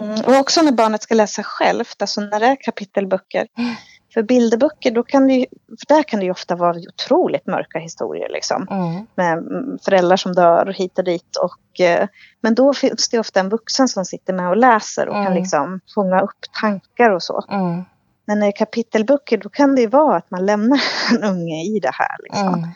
[0.00, 3.46] Mm, och också när barnet ska läsa självt, alltså när det är kapitelböcker.
[3.58, 3.74] Mm.
[4.14, 7.78] För bilderböcker, då kan det ju, för där kan det ju ofta vara otroligt mörka
[7.78, 8.28] historier.
[8.28, 9.06] Liksom, mm.
[9.14, 9.44] Med
[9.84, 11.36] föräldrar som dör hit och dit.
[11.36, 12.08] Och, eh,
[12.40, 15.38] men då finns det ofta en vuxen som sitter med och läser och kan mm.
[15.38, 17.44] liksom fånga upp tankar och så.
[17.50, 17.84] Mm.
[18.26, 21.92] Men är kapitelböcker då kan det ju vara att man lämnar en unge i det
[21.92, 22.16] här.
[22.22, 22.72] Liksom.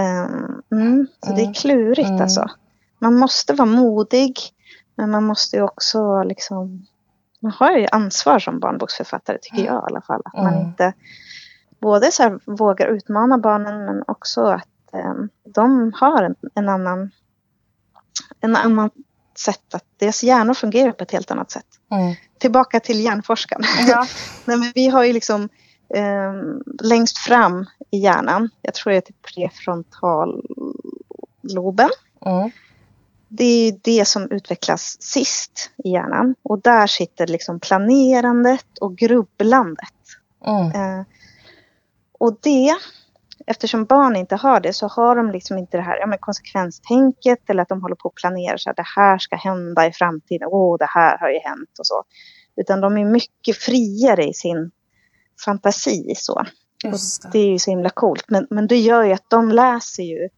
[0.00, 1.54] Um, mm, så det är mm.
[1.54, 2.22] klurigt mm.
[2.22, 2.50] alltså.
[2.98, 4.38] Man måste vara modig.
[4.94, 6.86] Men man måste ju också liksom...
[7.40, 10.22] Man har ju ansvar som barnboksförfattare tycker jag i alla fall.
[10.24, 10.92] Att man inte
[11.80, 17.10] både så här, vågar utmana barnen men också att um, de har en, en annan
[18.40, 18.90] en annan
[19.38, 21.66] sätt att deras hjärnor fungerar på ett helt annat sätt.
[21.90, 22.14] Mm.
[22.38, 23.66] Tillbaka till hjärnforskarna.
[23.88, 24.06] Ja.
[24.44, 25.48] Nej, men vi har ju liksom
[25.94, 26.32] eh,
[26.82, 31.90] längst fram i hjärnan, jag tror det är till prefrontalloben.
[32.26, 32.50] Mm.
[33.28, 39.94] Det är det som utvecklas sist i hjärnan och där sitter liksom planerandet och grubblandet.
[40.46, 40.66] Mm.
[40.66, 41.04] Eh,
[42.18, 42.74] och det,
[43.46, 47.50] eftersom barn inte har det så har de liksom inte det här ja, men konsekvenstänket
[47.50, 50.48] eller att de håller på att planera så att det här ska hända i framtiden.
[50.50, 52.04] Åh, det här har ju hänt och så.
[52.56, 54.70] Utan de är mycket friare i sin
[55.44, 56.14] fantasi.
[56.16, 56.44] Så.
[56.84, 58.24] Just Det är ju så himla coolt.
[58.28, 60.28] Men, men det gör ju att de läser ju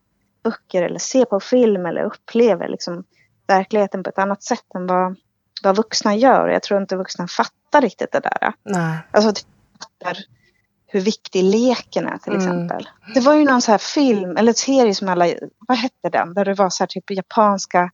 [0.44, 3.04] böcker eller ser på film eller upplever liksom
[3.46, 5.16] verkligheten på ett annat sätt än vad,
[5.62, 6.48] vad vuxna gör.
[6.48, 8.52] Jag tror inte vuxna fattar riktigt det där.
[8.62, 8.98] Nej.
[9.10, 9.44] Alltså
[9.80, 10.18] fattar
[10.86, 12.42] hur viktig leken är till Mm.
[12.44, 12.88] exempel.
[13.14, 15.26] Det var ju någon så här film eller serie som alla,
[15.68, 16.34] vad hette den?
[16.34, 17.90] Där det var så här typ japanska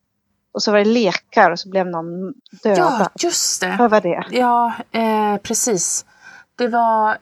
[0.52, 3.08] och så var det lekar och så blev någon Ja, dödad.
[3.18, 3.76] just det.
[3.78, 4.24] Vad var det?
[4.30, 6.04] Ja, eh, precis.
[6.58, 7.16] Det var eh,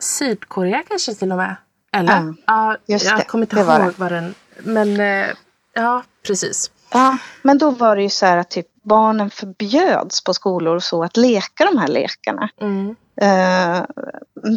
[0.00, 1.56] Sydkorea kanske till och med.
[1.92, 2.12] Eller?
[2.46, 3.24] Ja, Ja, jag det.
[3.24, 3.92] kommer inte Det ihåg det.
[3.96, 4.34] vad den...
[4.58, 5.26] Men eh,
[5.74, 6.70] ja, precis.
[6.92, 10.82] Ja, men då var det ju så här att typ barnen förbjöds på skolor och
[10.82, 12.48] så att leka de här lekarna.
[12.60, 12.96] Mm.
[13.20, 13.84] Eh,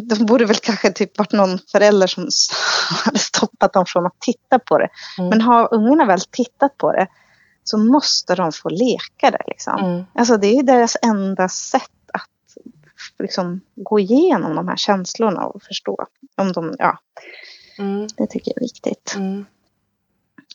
[0.08, 2.28] det borde väl kanske typ varit någon förälder som
[3.04, 4.88] hade stoppat dem från att titta på det.
[5.18, 5.30] Mm.
[5.30, 7.06] Men har ungarna väl tittat på det
[7.64, 9.42] så måste de få leka det.
[9.46, 9.84] Liksom.
[9.84, 10.04] Mm.
[10.14, 11.90] Alltså det är deras enda sätt
[13.22, 16.06] liksom, gå igenom de här känslorna och förstå.
[16.36, 16.98] Om de, ja,
[17.80, 18.06] Mm.
[18.16, 19.14] det tycker jag är viktigt.
[19.16, 19.44] Mm.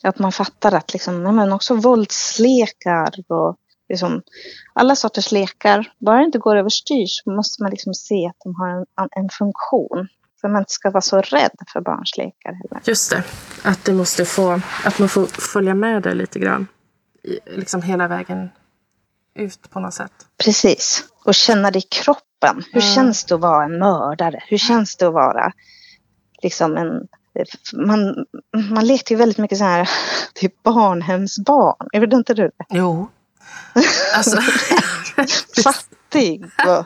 [0.02, 3.56] Att man fattar att liksom, men också våldslekar och
[3.88, 4.22] liksom,
[4.72, 8.54] alla sorters lekar, bara det inte går överstyr så måste man liksom se att de
[8.54, 10.08] har en, en funktion.
[10.40, 12.82] För man inte ska vara så rädd för barns lekar heller.
[12.84, 13.24] Just det.
[13.64, 16.66] Att, det måste få, att man får följa med det lite grann.
[17.46, 18.48] Liksom hela vägen
[19.36, 20.12] ut på något sätt.
[20.44, 21.04] Precis.
[21.24, 22.62] Och känna det i kroppen.
[22.72, 22.94] Hur Mm.
[22.94, 24.42] känns det att vara en mördare?
[24.48, 25.52] Hur känns det att vara
[26.42, 27.08] liksom en...
[27.86, 28.26] Man,
[28.70, 29.88] man lekte ju väldigt mycket så här,
[30.34, 31.88] typ barnhemsbarn.
[31.92, 32.50] Är det inte du?
[32.68, 33.08] Jo.
[34.16, 34.40] Alltså,
[35.64, 36.84] Fattig och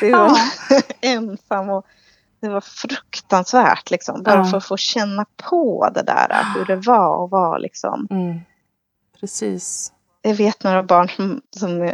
[0.00, 0.38] det var
[1.00, 1.86] ensam och
[2.40, 4.22] det var fruktansvärt liksom.
[4.22, 4.44] Bara Ja.
[4.44, 8.06] för att få känna på det där, hur det var att vara liksom.
[8.10, 8.40] mm.
[9.20, 9.92] Precis.
[10.26, 11.92] Jag vet några barn som, som,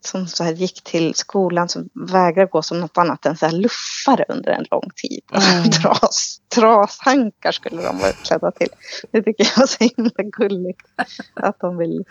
[0.00, 3.52] som så här gick till skolan som vägrade gå som något annat än så här
[3.52, 5.22] luffare under en lång tid.
[5.32, 5.70] Mm.
[5.82, 8.68] Tras, trashankar skulle de vara klädda till.
[9.10, 10.80] Det tycker jag var så himla gulligt.
[11.34, 12.04] Att de vill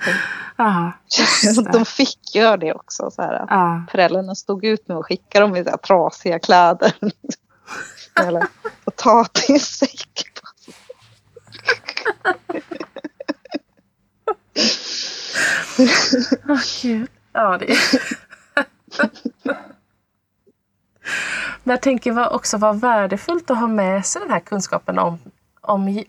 [1.43, 1.71] liksom, det.
[1.71, 3.11] de fick göra det också.
[3.11, 3.45] Så här.
[3.49, 3.83] Ja.
[3.91, 6.93] Föräldrarna stod ut med att skicka dem i så här trasiga kläder.
[8.21, 8.47] Eller
[8.85, 10.27] potatissäck.
[16.49, 17.07] Åh, gud.
[17.33, 17.75] Ja, det
[21.63, 25.19] Men jag tänker vad- också vara värdefullt att ha med sig den här kunskapen om,
[25.61, 26.03] om eh,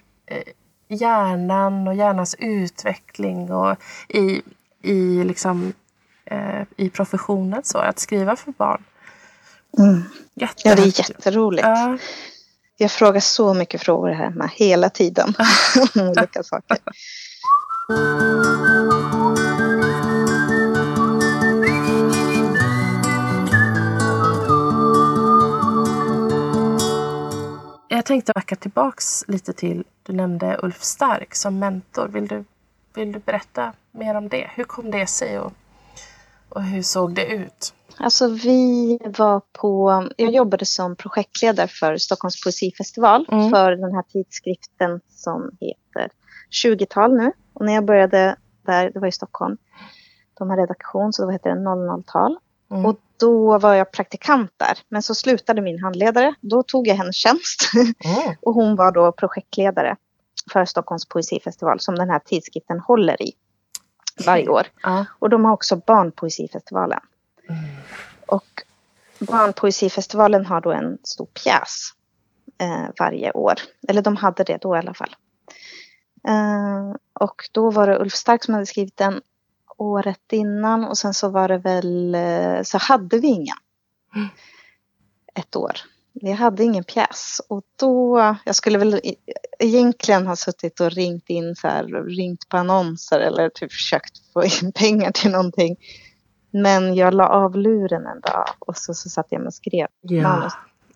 [0.88, 3.76] hjärnan och hjärnans utveckling och
[4.08, 4.42] i,
[4.82, 5.72] i, liksom,
[6.24, 7.60] eh, i professionen.
[7.64, 8.84] Så, att skriva för barn.
[9.78, 10.02] Mm.
[10.34, 11.64] Ja, det är jätteroligt.
[11.66, 11.98] Ja,
[12.76, 15.34] Jag frågar så mycket frågor här hemma hela tiden.
[15.94, 16.78] om olika saker.
[27.88, 32.08] Jag tänkte backa tillbaks lite till, du nämnde Ulf Stark som mentor.
[32.08, 32.44] Vill du,
[32.94, 34.50] vill du berätta mer om det?
[34.54, 35.52] Hur kom det sig och,
[36.48, 37.74] och hur såg det ut?
[37.96, 43.50] Alltså vi var på, jag jobbade som projektledare för Stockholms poesifestival Mm.
[43.50, 45.81] för den här tidskriften som heter
[46.52, 47.32] 20-tal nu.
[47.52, 49.56] Och när jag började där, det var i Stockholm,
[50.38, 52.38] de har redaktion så då heter det 00-tal.
[52.70, 52.86] Mm.
[52.86, 54.78] Och då var jag praktikant där.
[54.88, 56.34] Men så slutade min handledare.
[56.40, 57.70] Då tog jag hennes tjänst.
[58.04, 58.36] Mm.
[58.42, 59.96] och hon var då projektledare
[60.52, 63.32] för Stockholms poesifestival som den här tidskriften håller i
[64.26, 64.66] varje år.
[64.82, 65.04] Ja.
[65.18, 67.00] Och de har också barnpoesifestivalen.
[67.48, 67.64] Mm.
[68.26, 68.62] Och
[69.18, 71.90] barnpoesifestivalen har då en stor pjäs
[72.58, 73.54] eh, varje år.
[73.88, 75.16] Eller de hade det då i alla fall.
[76.28, 79.20] Eh, och då var det Ulf Stark som hade skrivit den
[79.76, 83.56] året innan och sen så var det väl, eh, så hade vi ingen.
[84.14, 84.28] Mm.
[85.34, 85.72] Ett år.
[86.14, 89.14] Vi hade ingen pjäs och då, jag skulle väl e-
[89.58, 91.84] egentligen ha suttit och ringt in så här,
[92.16, 95.76] ringt på annonser eller typ försökt få in pengar till någonting.
[96.50, 99.86] Men jag la av luren en dag och så, så satt jag med och skrev
[100.00, 100.22] Ja.
[100.22, 100.52] manus.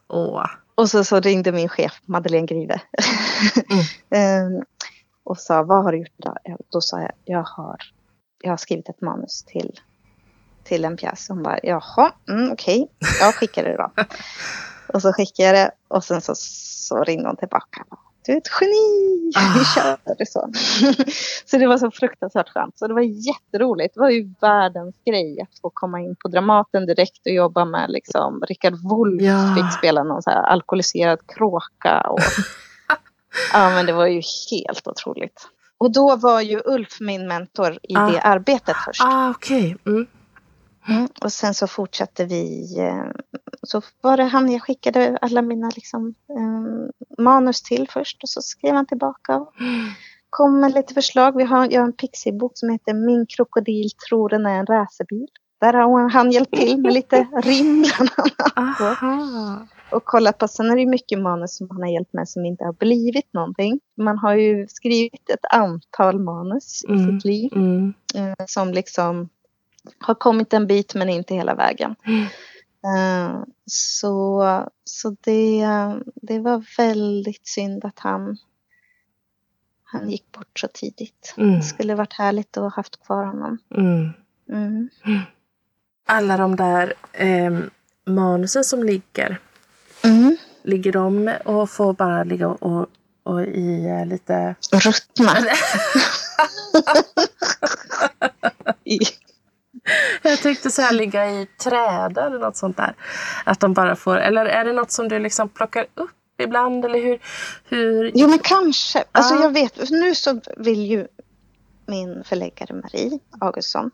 [0.09, 0.47] Åh.
[0.74, 2.81] Och så, så ringde min chef Madeleine Grive.
[4.11, 4.62] Ehm,
[5.27, 6.39] och sa, vad har du gjort idag?
[6.72, 7.77] Då sa jag, jag har,
[8.43, 9.81] jag har skrivit ett manus till,
[10.64, 11.29] till en pjäs.
[11.29, 12.89] Hon bara, jaha, mm, okej,
[13.20, 13.91] jag skickar det då.
[14.95, 17.85] och så skickade jag det och sen så, så ringde hon tillbaka.
[18.27, 19.33] Du är ett geni!
[19.55, 19.64] Vi Ah.
[19.74, 20.51] kör så.
[21.47, 22.79] så det var så fruktansvärt skönt.
[22.79, 23.95] Så det var jätteroligt.
[23.95, 27.91] Det var ju världens grej att få komma in på Dramaten direkt och jobba med
[27.91, 29.55] liksom Rickard Wolff Ja.
[29.57, 32.01] fick spela någon så alkoholiserad kråka.
[32.01, 32.18] Och,
[33.53, 35.49] ja men det var ju helt otroligt.
[35.78, 38.11] Och då var ju Ulf min mentor i Ah.
[38.11, 39.03] det arbetet först.
[39.05, 39.76] Ah, okej.
[39.87, 40.07] Mm.
[40.89, 41.09] Mm.
[41.20, 42.74] Och sen så fortsatte vi.
[42.78, 43.11] Eh,
[43.62, 48.43] så var det han jag skickade alla mina liksom, eh, manus till först och så
[48.43, 49.37] skrev han tillbaka.
[49.37, 49.53] Och
[50.30, 51.37] kom med lite förslag.
[51.37, 55.26] Vi har, jag har en Pixie-bok som heter Min krokodil tror den är en racerbil.
[55.61, 58.99] Där har han hjälpt till med lite rim bland annat.
[59.91, 62.64] Och kollat på, sen är det mycket manus som han har hjälpt med som inte
[62.64, 63.80] har blivit någonting.
[63.97, 67.07] Man har ju skrivit ett antal manus i mm.
[67.07, 67.53] sitt liv.
[67.55, 67.95] Mm.
[68.14, 69.28] Eh, som liksom
[69.99, 71.95] har kommit en bit men inte hela vägen.
[72.07, 72.26] Mm.
[73.66, 74.45] Så
[74.84, 75.66] så det,
[76.14, 78.37] det var väldigt synd att han,
[79.84, 81.34] han gick bort så tidigt.
[81.37, 81.55] Mm.
[81.55, 83.59] Det skulle varit härligt att ha haft kvar honom.
[83.76, 84.11] Mm.
[84.49, 84.89] mm.
[86.07, 87.59] Alla de där eh,
[88.05, 89.41] manusen som ligger.
[90.07, 90.36] Mm.
[90.62, 92.86] Ligger de och får bara ligga och,
[93.22, 94.54] och, i eh, lite...
[94.72, 95.32] Ruttna.
[100.22, 102.94] Jag tänkte så här ligga i träda eller något sånt där.
[103.44, 107.02] Att de bara får, eller är det något som du liksom plockar upp ibland eller
[107.02, 107.18] hur?
[107.64, 108.12] hur...
[108.14, 109.04] Jo men kanske.
[109.12, 111.07] Alltså jag vet, nu så vill ju
[111.86, 113.90] min förläggare Marie Augustsson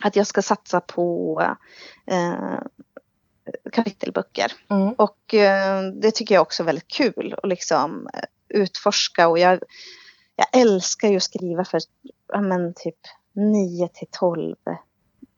[0.00, 1.40] att jag ska satsa på
[2.06, 2.58] eh,
[3.72, 4.52] kapitelböcker.
[4.70, 4.92] Mm.
[4.92, 9.62] Och eh, det tycker jag också är väldigt kul att liksom eh, utforska och jag,
[10.36, 11.80] jag älskar ju att skriva för
[12.32, 12.98] ja, men typ
[13.32, 14.56] 9 till 12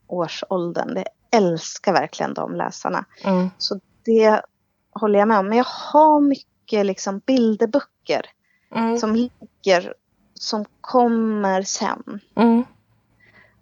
[0.07, 0.97] års åldern.
[0.97, 3.05] Jag älskar verkligen de läsarna.
[3.25, 3.51] Mm.
[3.59, 4.43] Så det
[4.91, 5.49] håller jag med om.
[5.49, 8.27] Men jag har mycket liksom bilderböcker
[8.75, 8.99] mm.
[8.99, 9.95] som ligger,
[10.35, 12.21] som kommer sen.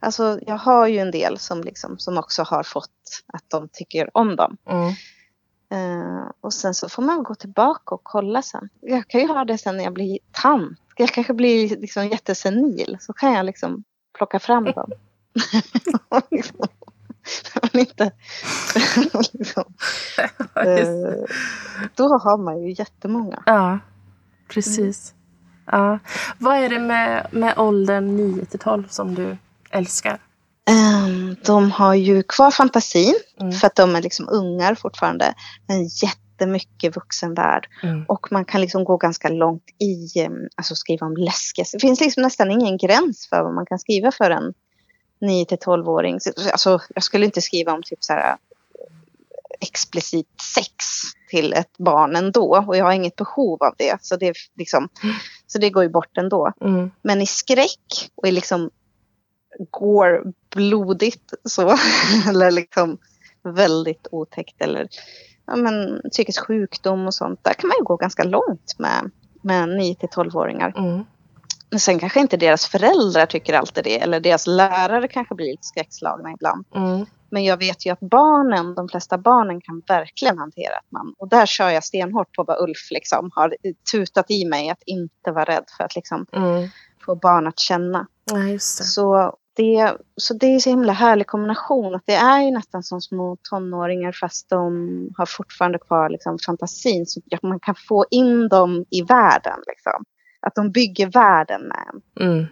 [0.07, 4.17] Alltså jag har ju en del som, liksom, som också har fått att de tycker
[4.17, 4.57] om dem.
[4.67, 4.93] Mm.
[5.75, 8.69] Uh, och sen så får man gå tillbaka och kolla sen.
[8.81, 10.79] Jag kan ju ha det sen när jag blir tant.
[10.97, 12.97] Jag kanske blir liksom jättesenil.
[13.01, 13.85] Så kan jag liksom
[14.19, 14.91] plocka fram dem.
[16.31, 16.69] liksom,
[17.73, 18.13] inte,
[19.33, 19.65] liksom,
[20.57, 21.25] uh,
[21.95, 23.43] då har man ju jättemånga.
[23.47, 23.79] Ja,
[24.49, 25.15] precis.
[25.73, 25.81] Mm.
[25.81, 25.99] Ja.
[26.39, 29.37] Vad är det med, med åldern 9 till 12 som du
[29.77, 30.21] älskar?
[30.71, 33.53] Um, de har ju kvar fantasin mm.
[33.53, 35.35] för att de är liksom ungar fortfarande.
[35.67, 37.69] Men jättemycket vuxenvärld.
[37.83, 38.05] Mm.
[38.09, 41.65] Och man kan liksom gå ganska långt i, ehm, alltså skriva om läskiga.
[41.73, 44.55] Det finns liksom nästan ingen gräns för vad man kan skriva för en
[45.21, 46.19] 9 till 12-åring.
[46.53, 48.37] Alltså, jag skulle inte skriva om typ så här
[49.61, 50.69] explicit sex
[51.31, 53.99] till ett barn ändå och jag har inget behov av det.
[54.01, 55.15] Så det, liksom, mm.
[55.47, 56.53] så det går ju bort ändå.
[56.61, 56.91] Mm.
[57.03, 58.71] Men i skräck och i liksom
[59.71, 61.77] går blodigt så.
[62.29, 62.99] eller liksom
[63.43, 64.89] väldigt otäckt eller
[65.47, 67.45] ja, men, psykisk sjukdom och sånt.
[67.45, 69.11] Där kan man ju gå ganska långt med,
[69.43, 70.73] med 9 till 12-åringar.
[70.77, 71.05] Mm.
[71.79, 74.01] Sen kanske inte deras föräldrar tycker alltid det.
[74.01, 76.67] Eller deras lärare kanske blir lite skräckslagna ibland.
[76.75, 77.07] Mm.
[77.31, 81.15] Men jag vet ju att barnen, de flesta barnen kan verkligen hantera att man...
[81.19, 83.57] Och där kör jag stenhårt på vad Ulf liksom har
[83.93, 84.71] tutat i mig.
[84.71, 86.69] Att inte vara rädd för att liksom mm.
[87.07, 88.07] få barn att känna.
[88.25, 91.95] Ja, så det, så det är så himla härlig kombination.
[91.95, 97.07] Att det är ju nästan som små tonåringar fast de har fortfarande kvar liksom fantasin.
[97.07, 99.59] Så att man kan få in dem i världen.
[99.67, 100.05] Liksom.
[100.41, 102.29] Att de bygger världen med en.
[102.29, 102.47] Mm.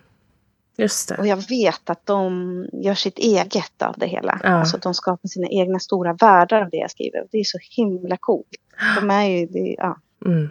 [0.77, 1.17] Just det.
[1.19, 4.41] Och jag vet att de gör sitt eget av det hela.
[4.43, 4.49] Ja.
[4.49, 7.27] Alltså de skapar sina egna stora världar av det jag skriver.
[7.31, 8.49] Det är så himla coolt.
[9.01, 9.99] De är ju, det, ja.
[10.27, 10.49] Mm.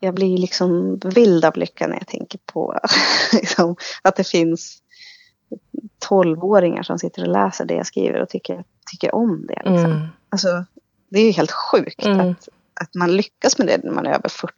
[0.00, 2.78] Jag blir liksom vild av lycka när jag tänker på
[3.32, 4.82] liksom, att det finns
[6.02, 9.54] tolvåringar som sitter och läser det jag skriver och tycker, tycker om det.
[9.54, 9.92] Liksom.
[9.92, 10.06] Mm.
[10.28, 10.64] Alltså,
[11.08, 12.20] det är ju helt sjukt mm.
[12.20, 12.48] att,
[12.80, 14.52] att man lyckas med det när man är över 40.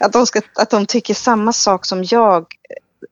[0.00, 2.46] att, de ska, att de tycker samma sak som jag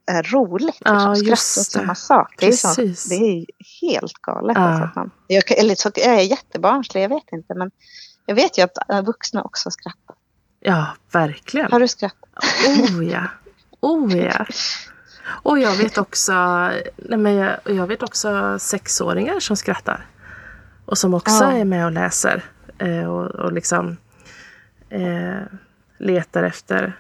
[0.07, 0.77] är roligt.
[0.85, 2.35] Ja, skrattar åt samma sak.
[2.39, 3.47] Det är, så, det är
[3.81, 4.57] helt galet.
[4.57, 4.63] Ja.
[4.63, 7.55] Alltså att man, jag, eller så, jag är jättebarnslig, jag vet inte.
[7.55, 7.71] Men
[8.27, 10.17] jag vet ju att vuxna också skrattar.
[10.61, 11.73] Ja, verkligen.
[11.73, 12.31] Har du skrattat?
[12.69, 13.23] Oh ja.
[13.81, 14.47] Oh ja.
[15.27, 16.33] Och jag vet också,
[16.97, 20.07] nej men jag, jag vet också sexåringar som skrattar.
[20.85, 21.53] Och som också ja.
[21.53, 22.45] är med och läser.
[22.79, 23.97] Eh, och, och liksom
[24.91, 25.43] eh,
[25.99, 26.93] letar efter,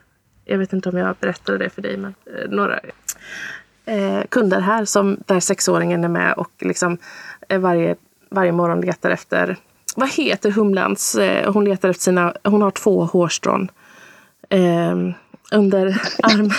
[0.45, 2.81] jag vet inte om jag berättade det för dig, men eh, några
[3.85, 6.99] eh, kunder här som, där sexåringen är med och liksom
[7.49, 7.97] eh, varje,
[8.31, 9.57] varje morgon letar efter,
[9.97, 13.71] vad heter Humlans, eh, hon letar efter sina, hon har två hårstrån
[15.53, 16.51] under armen.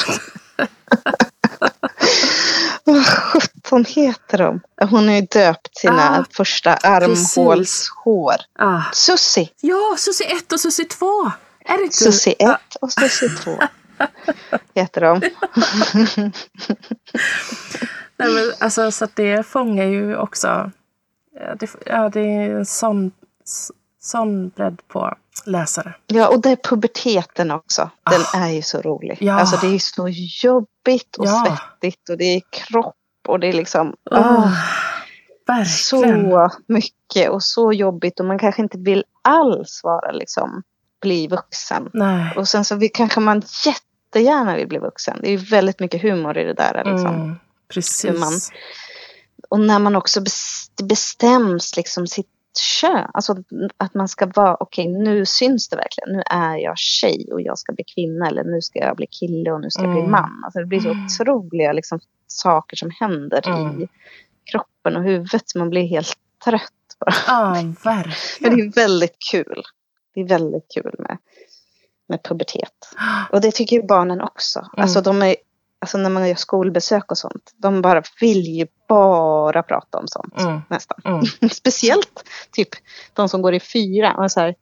[2.84, 4.62] Vad sjutton heter de?
[4.89, 8.36] Hon har ju döpt sina ah, första armhålshår.
[8.59, 8.82] Ah.
[8.93, 9.49] Susi.
[9.62, 11.32] Ja, Susi 1 och Susi 2.
[11.66, 13.59] Är det Susi 1 och Susi 2
[14.74, 15.22] heter de.
[18.18, 20.72] Nej, men, alltså, så det fångar ju också...
[21.34, 23.12] Ja, det, ja, det är en sån,
[24.01, 25.93] sån bredd på läsare.
[26.07, 27.89] Ja, och det är puberteten också.
[28.11, 28.45] Den Ah.
[28.45, 29.17] är ju så rolig.
[29.21, 29.39] Ja.
[29.39, 30.07] Alltså det är så
[30.43, 31.45] jobbigt och Ja.
[31.79, 32.95] svettigt och det är kropp
[33.27, 34.51] och det är liksom Oh, åh,
[35.47, 35.65] verkligen.
[36.29, 40.63] så mycket och så jobbigt och man kanske inte vill alls vara liksom
[41.01, 41.89] bli vuxen.
[41.93, 42.33] Nej.
[42.37, 45.19] Och sen så vill, kanske man jättegärna vill bli vuxen.
[45.21, 46.73] Det är väldigt mycket humor i det där.
[46.85, 47.15] Liksom.
[47.15, 47.35] Mm,
[47.73, 48.19] precis.
[48.19, 48.39] Man-
[49.49, 50.21] Och när man också
[50.83, 52.27] bestäms liksom sitt
[52.59, 53.07] kön.
[53.13, 53.35] Alltså
[53.77, 56.11] att man ska vara, okej nu syns det verkligen.
[56.17, 58.27] Nu är jag tjej och jag ska bli kvinna.
[58.27, 60.11] Eller nu ska jag bli kille och nu ska jag bli Mm.
[60.11, 60.41] man.
[60.45, 61.05] Alltså det blir så Mm.
[61.05, 63.81] otroliga liksom, saker som händer Mm.
[63.81, 63.87] i
[64.51, 65.55] kroppen och huvudet.
[65.55, 66.13] Man blir helt
[66.45, 67.13] trött bara.
[67.27, 68.57] Ja, Men verkligen.
[68.57, 69.63] det är väldigt kul.
[70.13, 71.17] Det är väldigt kul med,
[72.09, 72.73] med pubertet.
[73.31, 74.59] Och det tycker ju barnen också.
[74.59, 74.69] Mm.
[74.83, 75.35] Alltså, de är,
[75.82, 77.53] alltså när man gör skolbesök och sånt.
[77.57, 80.39] De bara vill ju bara prata om sånt.
[80.41, 80.61] Mm.
[80.69, 80.99] Nästan.
[81.05, 81.49] Mm.
[81.51, 82.69] Speciellt typ
[83.13, 84.15] de som går i fyra.
[84.15, 84.55] Och så här,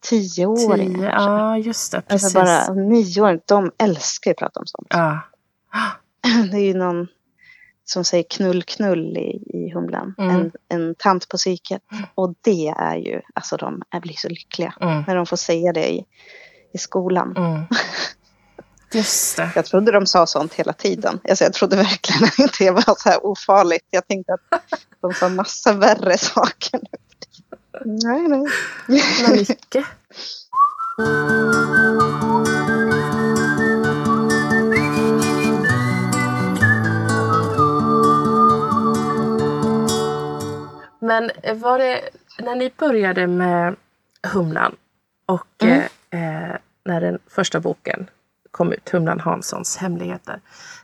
[0.00, 2.00] tioåringar Tio, ja, just det.
[2.00, 2.36] Precis.
[2.36, 3.40] Alltså bara nioåringar.
[3.46, 4.88] De älskar ju att prata om sånt.
[4.90, 5.20] ja.
[6.50, 7.08] Det är ju någon
[7.84, 10.14] som säger knull knull i, i Humlan.
[10.18, 10.36] Mm.
[10.36, 11.82] En, en tant på psyket.
[12.14, 14.74] Och det är ju, alltså de blir så lyckliga.
[14.80, 15.04] Mm.
[15.06, 16.04] När de får säga det i,
[16.72, 17.34] i skolan.
[18.96, 19.50] Just det.
[19.54, 21.20] Jag trodde de sa sånt hela tiden.
[21.28, 23.84] Alltså jag trodde verkligen att det var så här ofarligt.
[23.90, 24.62] Jag tänkte att
[25.00, 26.80] de sa massa värre saker.
[27.84, 28.46] Nej, nej.
[29.22, 29.84] Men mycket.
[41.00, 41.30] Men
[41.60, 42.00] var det
[42.38, 43.76] när ni började med
[44.32, 44.76] Humlan
[45.26, 45.82] och Mm.
[46.10, 48.10] eh, eh, när den första boken
[48.56, 50.40] kom ut, Humlan Hanssons hemligheter.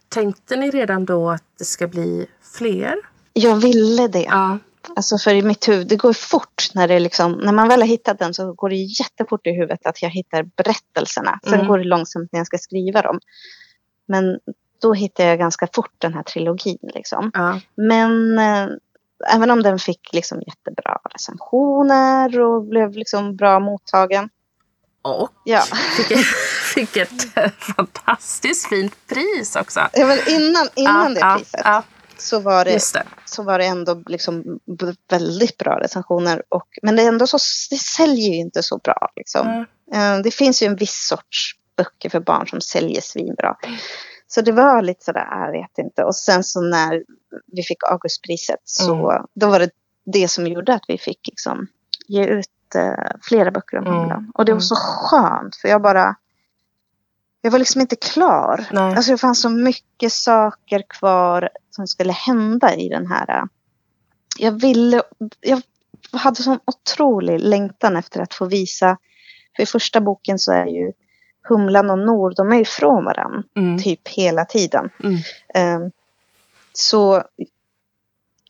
[0.09, 2.27] Tänkte ni redan då att det ska bli
[2.59, 2.95] fler?
[3.33, 4.23] Jag ville det.
[4.23, 4.59] Ja.
[4.97, 7.87] Alltså för i mitt huvud, det går fort när det liksom, när man väl har
[7.89, 11.39] hittat den så går det jättefort i huvudet att jag hittar berättelserna.
[11.45, 11.67] Sen Mm.
[11.67, 13.21] går det långsamt när jag ska skriva dem.
[14.09, 14.39] Men
[14.83, 17.31] då hittar jag ganska fort den här trilogin liksom.
[17.35, 17.61] ja.
[17.75, 18.67] Men eh,
[19.35, 24.29] även om den fick liksom jättebra recensioner och blev liksom bra mottagen.
[25.03, 25.61] Och Ja,
[25.97, 26.19] fick,
[26.75, 27.23] fick ett
[27.77, 29.81] fantastiskt fint pris också.
[29.93, 31.83] Ja, men innan, innan ja, det priset Ja,
[32.19, 33.03] så, var det, det.
[33.25, 34.59] så var det ändå liksom
[35.11, 36.43] väldigt bra recensioner.
[36.49, 37.39] Och, men det är ändå så,
[37.71, 39.09] det säljer ju inte så bra.
[39.17, 39.67] Liksom.
[39.93, 40.23] Mm.
[40.23, 43.57] Det finns ju en viss sorts böcker för barn som säljer svinbra.
[44.27, 46.05] Så det var lite sådär, jag vet inte.
[46.05, 47.03] Och sen så när
[47.53, 49.27] vi fick Augustpriset så Mm.
[49.35, 49.71] då var det
[50.13, 51.67] det som gjorde att vi fick liksom
[52.09, 53.99] ge ut eh, flera böcker om Mm.
[53.99, 54.33] Humlan.
[54.35, 56.17] Och det var så skönt för jag bara
[57.45, 58.67] jag var liksom inte klar.
[58.73, 58.95] Nej.
[58.97, 63.31] Alltså det fanns så mycket saker kvar som skulle hända i den här.
[63.39, 63.45] eh,
[64.39, 65.03] Jag ville,
[65.41, 65.63] jag
[66.13, 68.99] hade sån otrolig längtan efter att få visa.
[69.57, 70.93] För i första boken så är ju
[71.49, 73.79] Humlan och Nor, de är ju ifrån varandra Mm.
[73.83, 74.91] typ hela tiden.
[75.05, 75.17] Mm.
[75.55, 75.89] Eh,
[76.73, 77.23] Så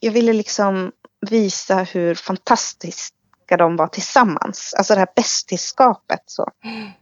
[0.01, 0.93] jag ville liksom
[1.31, 4.75] visa hur fantastiska de var tillsammans.
[4.79, 6.23] Alltså det här bästisskapet.
[6.27, 6.49] Så.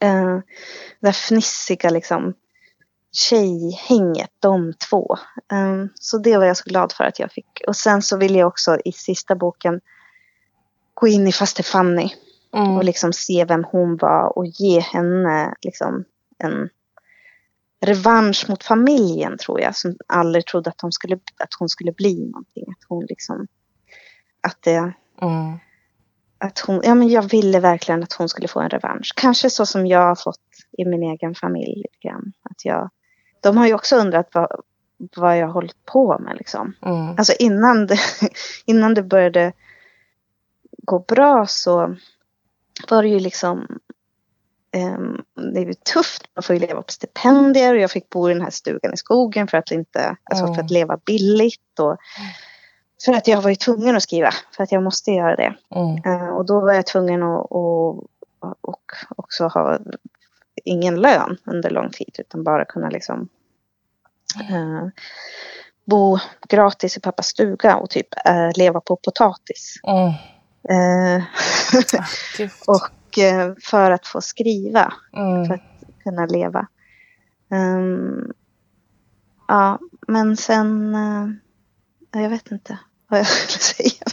[0.00, 0.38] Eh,
[1.00, 2.34] det fnissiga liksom
[3.12, 5.16] tjejhänget, de två.
[5.52, 7.62] Eh, så det var jag så glad för att jag fick.
[7.66, 9.80] Och sen så ville jag också i sista boken
[10.94, 12.10] gå in i faste Fanny
[12.54, 12.76] Mm.
[12.76, 16.04] och liksom se vem hon var och ge henne liksom
[16.38, 16.68] en
[17.80, 22.26] revansch mot familjen tror jag som aldrig trodde att, de skulle, att hon skulle bli
[22.26, 22.64] någonting.
[22.68, 23.46] Att hon liksom
[24.40, 24.92] att det
[25.22, 25.58] Mm.
[26.44, 29.12] Att hon, ja men jag ville verkligen att hon skulle få en revansch.
[29.16, 30.40] Kanske så som jag har fått
[30.78, 31.84] i min egen familj.
[32.50, 32.90] Att jag,
[33.40, 34.60] de har ju också undrat vad,
[35.16, 36.74] vad jag har hållit på med liksom.
[36.82, 37.08] Mm.
[37.08, 37.98] Alltså innan det,
[38.64, 39.52] innan det började
[40.82, 41.96] gå bra så
[42.90, 43.78] var det ju liksom
[44.72, 45.22] ehm,
[45.52, 48.32] det är ju tufft, man får ju leva på stipendier och jag fick bo i
[48.32, 50.54] den här stugan i skogen för att inte, alltså Mm.
[50.54, 51.96] för att leva billigt och
[53.04, 55.54] för att jag var ju tvungen att skriva, för att jag måste göra det.
[55.74, 56.02] Mm.
[56.04, 58.04] Eh, och då var jag tvungen att och,
[58.60, 59.78] och också ha
[60.64, 63.28] ingen lön under lång tid utan bara kunna liksom
[64.50, 64.88] eh,
[65.84, 69.74] bo gratis i pappas stuga och typ eh, leva på potatis.
[69.86, 70.12] Mm.
[70.68, 71.22] Eh,
[71.98, 72.04] Ah,
[72.66, 75.46] och eh, för att få skriva, Mm.
[75.46, 75.62] för
[76.02, 76.66] kunna leva.
[77.50, 78.32] Ehm,
[79.48, 79.78] ja,
[80.08, 80.96] men sen,
[82.12, 82.78] ja, jag vet inte
[83.14, 84.04] vad jag skulle säga.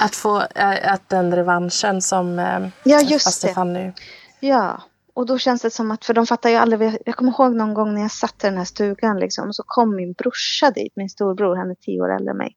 [0.00, 3.54] Att få äh, att den revanschen som äh, Ja, just det.
[3.54, 3.92] Fanny.
[4.40, 4.82] Ja,
[5.14, 7.74] och då känns det som att, för de fattar ju aldrig, jag kommer ihåg någon
[7.74, 10.92] gång när jag satt i den här stugan liksom, och så kom min brorsa dit,
[10.96, 12.56] min storbror, han är tio år äldre än mig.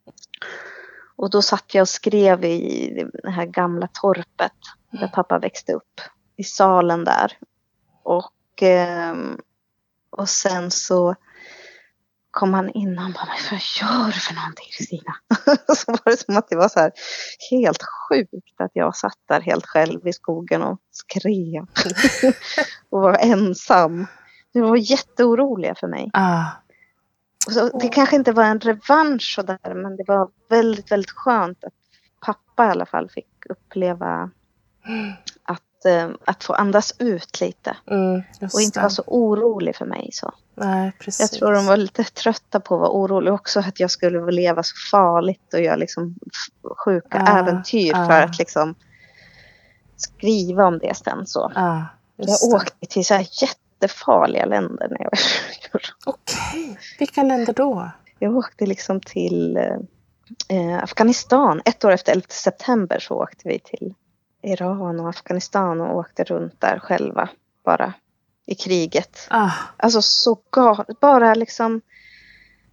[1.15, 4.51] Och då satt jag och skrev i det här gamla torpet
[4.91, 6.01] där pappa växte upp,
[6.37, 7.37] i salen där.
[8.03, 9.15] Och, eh,
[10.09, 11.15] och sen så
[12.31, 15.15] kom han in och han bara, vad gör du för någonting Kristina?
[15.75, 16.91] så var det som att det var så här
[17.51, 21.65] helt sjukt att jag satt där helt själv i skogen och skrev.
[22.89, 24.07] och var ensam.
[24.53, 26.09] De var jätteoroliga för mig.
[26.13, 26.45] Ah.
[27.49, 31.63] Så det kanske inte var en revansch så där, men det var väldigt, väldigt skönt
[31.63, 31.73] att
[32.25, 34.31] pappa i alla fall fick uppleva
[35.81, 37.77] att, eh, att få andas ut lite.
[37.91, 38.21] Mm,
[38.53, 40.09] och inte vara så orolig för mig.
[40.13, 40.33] Så.
[40.55, 41.19] Nej, precis.
[41.19, 44.63] Jag tror de var lite trötta på att vara oroliga också att jag skulle leva
[44.63, 46.15] så farligt och göra liksom
[46.77, 48.07] sjuka Ah, äventyr ah.
[48.07, 48.75] för att liksom
[49.97, 51.27] skriva om det sen.
[51.27, 51.51] Så.
[51.55, 51.81] Ah,
[52.15, 55.81] Jag åkte till så här jättefarliga länder när jag var 20 år.
[56.05, 57.91] Okej, vilka länder då?
[58.19, 59.57] Jag åkte liksom till
[60.47, 61.61] eh, Afghanistan.
[61.65, 63.93] Ett år efter 11 september så åkte vi till
[64.43, 67.29] Iran och Afghanistan och åkte runt där själva
[67.65, 67.93] bara
[68.45, 69.27] i kriget.
[69.29, 70.99] Ah, Alltså så galet.
[70.99, 71.81] Bara liksom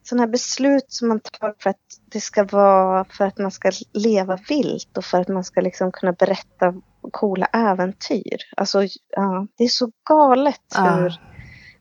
[0.03, 1.77] sådana här beslut som man tar för att
[2.13, 5.93] det ska vara för att man ska leva vilt och för att man ska liksom
[5.93, 6.75] kunna berätta
[7.13, 8.37] coola äventyr.
[8.57, 10.97] Alltså ja, det är så galet Ah.
[10.97, 11.21] hur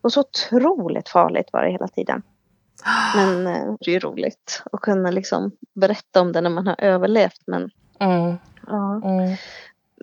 [0.01, 2.21] och så otroligt farligt var det hela tiden.
[3.15, 6.75] Men eh, det är ju roligt att kunna liksom berätta om det när man har
[6.81, 7.41] överlevt.
[7.47, 7.69] Men
[7.99, 8.35] mm,
[8.67, 9.35] ja, mm,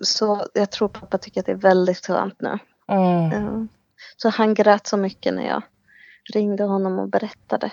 [0.03, 2.59] så jag tror pappa tycker att det är väldigt skönt nu.
[2.87, 3.67] mm.
[4.17, 5.61] Så han grät så mycket när jag
[6.33, 7.71] ringde honom och berättade.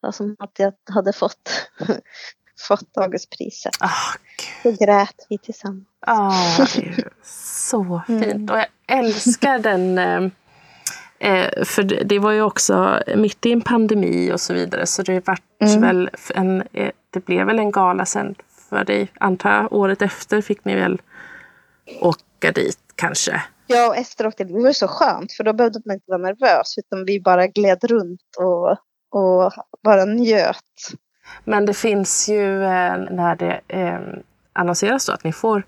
[0.00, 1.70] Var som att jag hade fått,
[2.68, 3.72] fått Augustpriset.
[3.80, 4.14] Ah,
[4.62, 4.78] gud.
[4.78, 5.86] Så grät vi tillsammans.
[6.00, 8.22] Ah, det är så fint.
[8.24, 8.48] Mm.
[8.50, 8.66] Och jag
[8.98, 9.98] älskar den.
[9.98, 10.30] Eh,
[11.18, 14.86] eh, för det, det var ju också mitt i en pandemi och så vidare.
[14.86, 15.80] Så det vart Mm.
[15.80, 18.34] väl en, eh, det blev väl en gala sen
[18.68, 19.08] för dig.
[19.20, 21.00] Antar jag, året efter fick ni väl
[22.00, 23.42] åka dit kanske.
[23.66, 26.78] Jag och Ester åkte, det var så skönt för då behövde man inte vara nervös
[26.78, 28.70] utan vi bara gled runt och,
[29.20, 30.56] och bara njöt.
[31.44, 34.00] Men det finns ju eh, när det eh,
[34.52, 35.62] annonseras då att ni får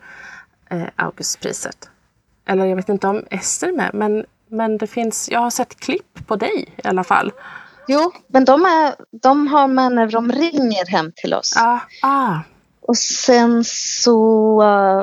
[0.71, 1.91] eh, Augustpriset.
[2.47, 5.81] Eller jag vet inte om Ester är med, men, men det finns, jag har sett
[5.81, 7.33] klipp på dig i alla fall.
[7.89, 11.55] Jo, men de, är, de har med när de ringer hem till oss.
[11.57, 12.39] Ah, ah,
[12.91, 14.63] Och sen så,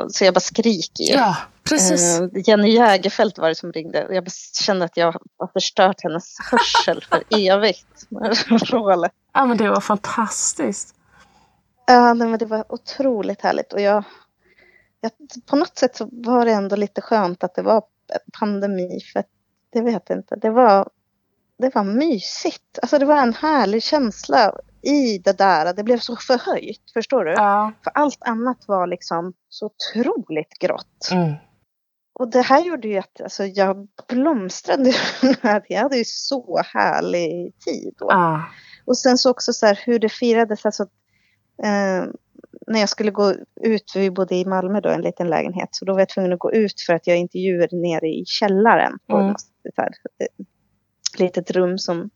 [0.10, 1.14] så jag bara skriker ju.
[1.14, 2.20] ja, precis.
[2.20, 4.08] Eh, Jenny Jägerfeld var det som ringde.
[4.10, 4.32] Jag
[4.62, 8.08] kände att jag har förstört hennes hörsel för evigt.
[9.34, 10.96] Ja, men det var fantastiskt.
[11.86, 13.74] Ja, nej, men det var otroligt härligt.
[13.74, 14.04] Och jag,
[15.02, 15.12] jag,
[15.46, 17.84] på något sätt så var det ändå lite skönt att det var
[18.40, 19.00] pandemi.
[19.14, 19.30] För att,
[19.74, 20.36] det vet jag inte.
[20.36, 20.90] Det var,
[21.58, 22.80] det var mysigt.
[22.82, 24.54] Alltså det var en härlig känsla
[24.88, 25.74] i det där.
[25.74, 26.92] Det blev så förhöjt.
[26.94, 27.32] Förstår du?
[27.32, 27.72] Ja.
[27.84, 31.10] För allt annat var liksom så otroligt grått.
[31.12, 31.34] Mm.
[32.20, 34.94] Och det här gjorde ju att alltså, jag blomstrade.
[35.68, 38.12] jag hade ju så härlig tid då.
[38.12, 38.42] Ah,
[38.86, 40.66] Och sen så också så här hur det firades.
[40.66, 40.84] Alltså,
[41.64, 42.06] eh,
[42.68, 45.70] när jag skulle gå ut, för vi bodde i Malmö då, en liten lägenhet.
[45.72, 49.00] Så då var jag tvungen att gå ut för att jag intervjuade nere i källaren.
[49.08, 49.36] På Mm.
[49.76, 50.46] så här, eh,
[51.20, 52.10] litet rum som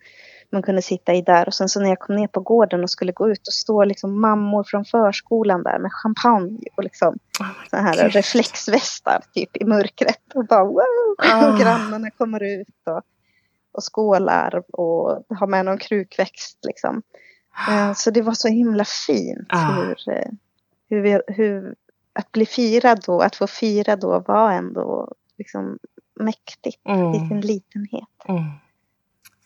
[0.51, 1.47] man kunde sitta i där.
[1.47, 3.83] Och sen så när jag kom ner på gården och skulle gå ut och stå
[3.83, 8.11] liksom mammor från förskolan där med champagne och liksom oh så här Gud.
[8.13, 10.33] reflexvästar typ i mörkret.
[10.35, 11.15] Och bara wow!
[11.17, 11.51] Ah.
[11.53, 13.01] Och grannarna kommer ut och,
[13.71, 17.01] och skålar och har med någon krukväxt liksom.
[17.69, 19.71] Eh, Så det var så himla fint Ah.
[19.71, 20.29] hur, eh,
[20.89, 21.75] hur, vi, hur
[22.13, 25.77] att bli firad då, att få fira då var ändå liksom
[26.19, 27.13] mäktigt i Mm.
[27.13, 28.07] sin litenhet.
[28.27, 28.43] Mm.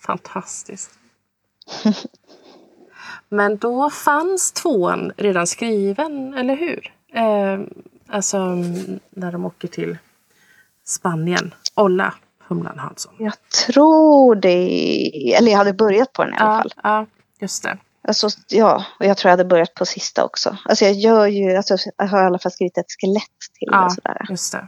[0.06, 0.92] Fantastiskt.
[3.30, 6.94] Men då fanns tvåan redan skriven, eller hur?
[7.14, 7.60] Eh,
[8.08, 8.38] alltså
[9.10, 9.98] när de åker till
[10.86, 11.54] Spanien.
[11.76, 12.14] Olla
[12.48, 13.14] Humlan Hansson.
[13.20, 13.34] Jag
[13.68, 16.72] tror det, eller jag hade börjat på den i alla Ja, fall.
[16.84, 17.06] ja,
[17.40, 17.78] just det.
[18.08, 20.58] Alltså, ja, och jag tror jag hade börjat på sista också.
[20.66, 23.24] Alltså jag gör ju, alltså, jag har i alla fall skrivit ett skelett
[23.60, 23.84] till Ja.
[23.84, 24.26] det sådär.
[24.30, 24.68] Just det.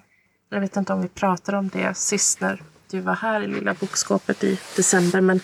[0.49, 3.73] Jag vet inte om vi pratade om det sist när du var här i Lilla
[3.73, 5.21] bokskåpet i december.
[5.21, 5.39] Men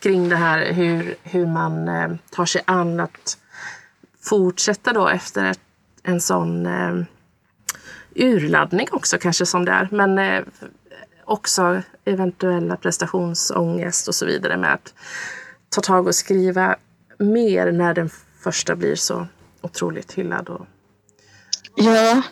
[0.00, 3.38] kring det här hur, hur man eh, tar sig an att
[4.20, 5.60] fortsätta då efter ett,
[6.02, 7.04] en sån eh,
[8.14, 9.88] urladdning också kanske som det är.
[9.92, 10.44] Men eh,
[11.24, 14.94] också eventuella prestationsångest och så vidare med att
[15.68, 16.76] ta tag och skriva
[17.18, 19.26] mer när den första blir så
[19.60, 20.66] otroligt hyllad och
[21.80, 22.22] Ja,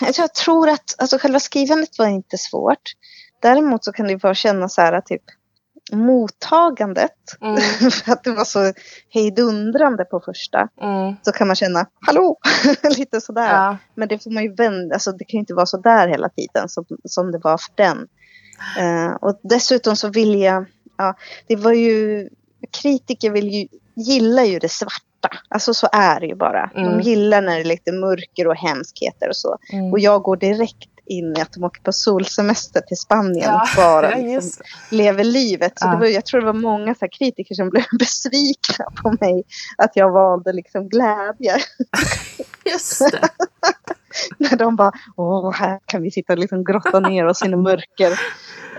[0.16, 2.92] jag tror att alltså, själva skrivandet var inte svårt.
[3.42, 5.22] Däremot så kan det bara kännas så här typ
[5.92, 7.12] mottagandet.
[7.40, 7.56] Mm.
[7.90, 8.72] för att det var så
[9.08, 10.68] hejdundrande på första.
[10.82, 11.14] Mm.
[11.22, 12.38] Så kan man känna, hallå,
[12.96, 13.54] lite sådär.
[13.54, 13.76] Ja.
[13.94, 16.28] Men det får man ju vända, alltså det kan ju inte vara så där hela
[16.28, 18.08] tiden som, som det var för den.
[18.78, 20.64] Eh, och dessutom så vill jag,
[20.98, 21.16] ja,
[21.46, 22.28] det var ju,
[22.82, 25.28] kritiker vill ju, gillar ju det svarta.
[25.48, 26.70] Alltså så är det ju bara.
[26.74, 26.84] Mm.
[26.84, 29.58] De gillar när det är lite mörker och hemskheter och så.
[29.72, 29.92] Mm.
[29.92, 33.68] Och jag går direkt in i att de åker på solsemester till Spanien Ja, och
[33.76, 34.96] bara liksom, det.
[34.96, 35.72] lever livet.
[35.78, 35.90] Så Ja.
[35.90, 39.44] det var, jag tror det var många så här, kritiker som blev besvikna på mig
[39.78, 41.56] att jag valde liksom glädje.
[42.64, 43.28] Just det.
[44.38, 48.20] När de bara, åh, här kan vi sitta och liksom grotta ner oss i mörker.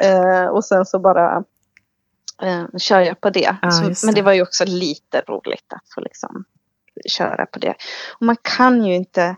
[0.01, 1.43] Eh, och sen så bara
[2.43, 3.57] eh, kör jag på det.
[3.61, 4.21] Ja, så, just men det.
[4.21, 6.43] det var ju också lite roligt att få liksom
[7.05, 7.74] köra på det.
[8.19, 9.36] Och man kan ju inte,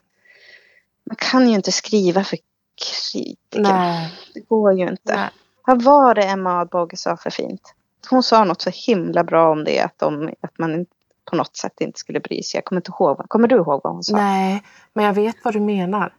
[1.09, 2.37] man kan ju inte skriva för
[2.75, 3.59] kritiker.
[3.61, 4.13] Nej.
[4.33, 5.15] Det går ju inte.
[5.15, 5.29] Nej.
[5.65, 7.73] Vad var det Emma Adbåge sa för fint?
[8.09, 10.85] Hon sa något så himla bra om det, att, de, att man
[11.29, 12.57] på något sätt inte skulle bry sig.
[12.57, 13.29] Jag kommer inte ihåg.
[13.29, 14.15] Kommer du ihåg vad hon sa?
[14.15, 14.63] Nej,
[14.93, 16.13] men jag vet vad du menar.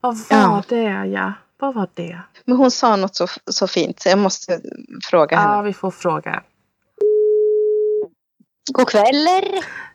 [0.00, 0.62] Vad var Ja.
[0.68, 1.32] det, ja?
[1.58, 2.20] Vad var det?
[2.44, 4.60] Men hon sa något så, så fint, så jag måste
[5.10, 5.54] fråga henne.
[5.56, 6.42] Ja, vi får fråga.
[8.72, 9.44] God kvällar!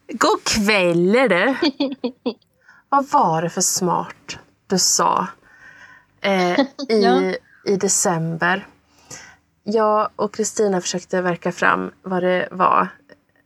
[0.08, 1.56] God kväll är det.
[2.90, 4.38] Vad var det för smart
[4.68, 5.28] du sa
[6.22, 6.60] eh,
[6.90, 7.34] i, Ja.
[7.66, 8.68] i december?
[9.64, 12.88] Jag och Kristina försökte verka fram vad det var.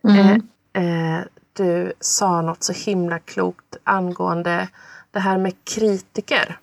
[0.07, 0.47] Mm.
[0.73, 4.67] Eh, du sa något så himla klokt angående
[5.11, 6.59] det här med kritiker.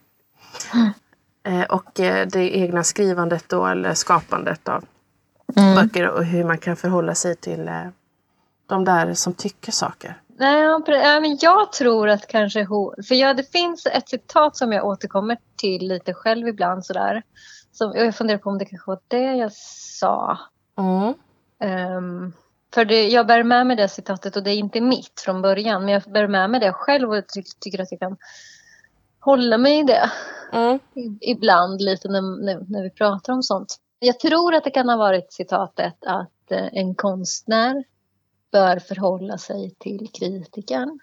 [1.45, 4.85] Eh, och eh, det egna skrivandet då, eller skapandet av
[5.57, 5.75] Mm.
[5.75, 7.87] böcker och hur man kan förhålla sig till eh,
[8.67, 10.21] de där som tycker saker.
[10.37, 12.95] Nej, men jag tror att kanske hon...
[13.09, 17.23] För ja, det finns ett citat som jag återkommer till lite själv ibland sådär.
[17.73, 20.39] Som, jag funderar på om det kanske var det jag sa.
[20.79, 21.15] Mm.
[21.61, 22.33] Ehm,
[22.75, 25.85] för det, jag bär med mig det citatet och det är inte mitt från början.
[25.85, 28.17] Men jag bär med mig det själv och ty tycker att jag kan
[29.21, 30.11] hålla mig i det.
[30.53, 30.79] Mm.
[31.21, 33.77] ibland lite när, när, när vi pratar om sånt.
[33.99, 37.85] Jag tror att det kan ha varit citatet att eh, en konstnär
[38.53, 41.01] bör förhålla sig till kritikern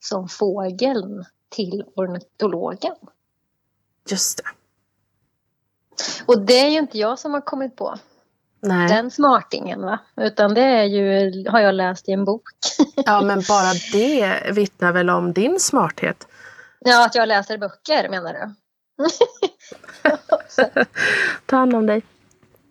[0.00, 2.96] som fågeln till ornitologen.
[4.08, 4.44] Just det.
[6.26, 7.98] Och det är ju inte jag som har kommit på
[8.60, 8.88] Nej.
[8.88, 9.98] den smartingen va?
[10.16, 12.42] Utan det är ju, har jag läst i en bok.
[12.96, 16.26] Ja, men bara det vittnar väl om din smarthet.
[16.78, 18.54] Ja, att jag läser böcker menar du?
[21.46, 22.02] Ta hand om dig.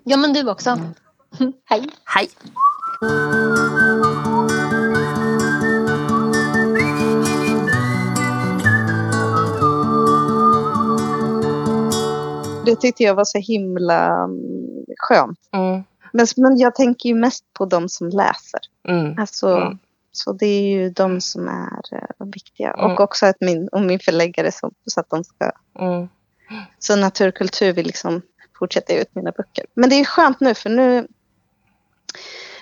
[0.03, 0.80] Ja, men du också.
[1.65, 1.89] Hej.
[2.05, 2.30] Hej!
[3.02, 3.06] Det
[12.76, 15.39] tyckte jag var så himla mm, skönt.
[15.52, 15.84] Mm.
[16.14, 18.60] Men, men jag tänker ju mest på de som läser.
[18.88, 19.20] Mm.
[19.20, 19.78] Alltså, Mm.
[20.12, 22.72] Så det är ju de som är eh, viktiga.
[22.74, 22.91] Mm.
[22.91, 25.52] Och också att min, och min förläggare så, så att de ska...
[25.80, 26.08] Mm.
[26.80, 28.22] Så naturkultur vill liksom
[28.60, 29.66] fortsätta ge ut mina böcker.
[29.74, 31.08] Men det är skönt nu för nu...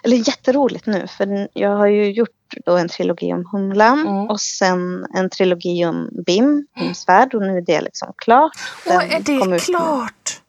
[0.04, 2.30] Eller jätteroligt nu för jag har ju gjort
[2.66, 4.30] då en trilogi om Humlan Mm.
[4.30, 8.52] och sen en trilogi om Bim, Bims värld och nu är det liksom klart.
[8.86, 10.42] Åh, är det ut klart?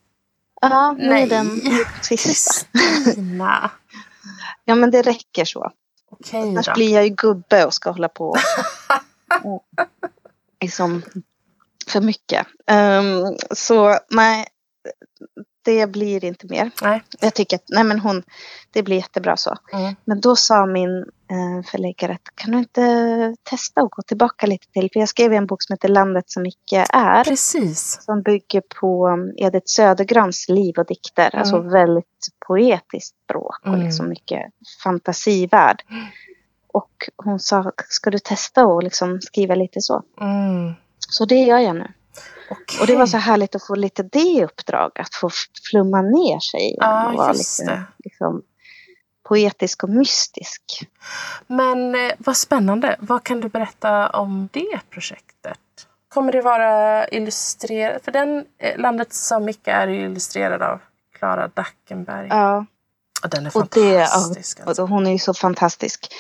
[0.61, 1.23] Ja, nu Nej.
[1.23, 1.61] är den
[2.03, 2.29] sista.
[2.29, 3.71] Kristina.
[4.65, 5.71] Ja, men det räcker så.
[6.11, 6.73] Okej Annars då.
[6.75, 8.37] blir jag ju gubbe och ska hålla på
[9.45, 9.65] och,
[10.61, 11.03] liksom
[11.87, 12.47] för mycket.
[12.67, 14.47] Ehm, så nej,
[15.63, 16.71] det blir inte mer.
[16.83, 17.03] Nej.
[17.21, 18.23] Jag tycker att nej, men hon,
[18.71, 19.57] det blir jättebra så.
[19.73, 19.95] Mm.
[20.05, 24.67] Men då sa min eh, förläggare att kan du inte testa och gå tillbaka lite
[24.73, 24.91] till?
[24.93, 27.25] För jag skrev en bok som heter Landet som icke är.
[27.25, 27.99] Precis.
[28.05, 31.37] Som bygger på um, Edith Södergrans liv och dikter.
[31.37, 31.73] Alltså Mm.
[31.73, 33.81] väldigt poetiskt språk och Mm.
[33.83, 34.43] liksom mycket
[34.85, 35.83] fantasivärld.
[36.73, 40.03] Och hon sa, ska du testa och liksom skriva lite så?
[40.21, 40.73] Mm.
[41.09, 41.93] Så det gör jag nu.
[42.51, 42.81] Okej.
[42.81, 44.91] Och det var så härligt att få lite det uppdrag.
[44.95, 45.31] Att få
[45.71, 47.83] flumma ner sig igen och vara lite det.
[48.05, 48.43] liksom,
[49.29, 50.63] poetisk och mystisk.
[51.47, 52.97] Men eh, vad spännande.
[53.01, 55.59] Vad kan du berätta om det projektet?
[56.09, 58.05] Kommer det vara illustrerat?
[58.05, 60.81] För den eh, Landet som Micke är illustrerad av
[61.19, 62.27] Klara Dackenberg.
[62.31, 62.67] Ja,
[63.23, 64.61] Och den är och det, fantastisk.
[64.61, 64.83] och alltså.
[64.83, 66.15] hon är ju så fantastisk.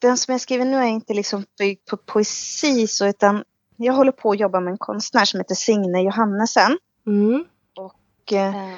[0.00, 3.44] Den som jag skriver nu är inte liksom byggd på poesi så utan
[3.76, 6.78] jag håller på att jobba med en konstnär som heter Signe Johannesen.
[7.06, 7.44] Mm.
[7.76, 8.74] Och, eh,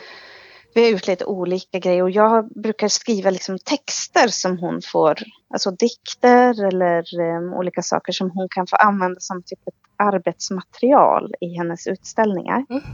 [0.74, 5.18] vi har gjort lite olika grejer och jag brukar skriva liksom texter som hon får,
[5.50, 11.34] alltså dikter eller um, olika saker som hon kan få använda som typ ett arbetsmaterial
[11.40, 12.66] i hennes utställningar.
[12.68, 12.84] Mm.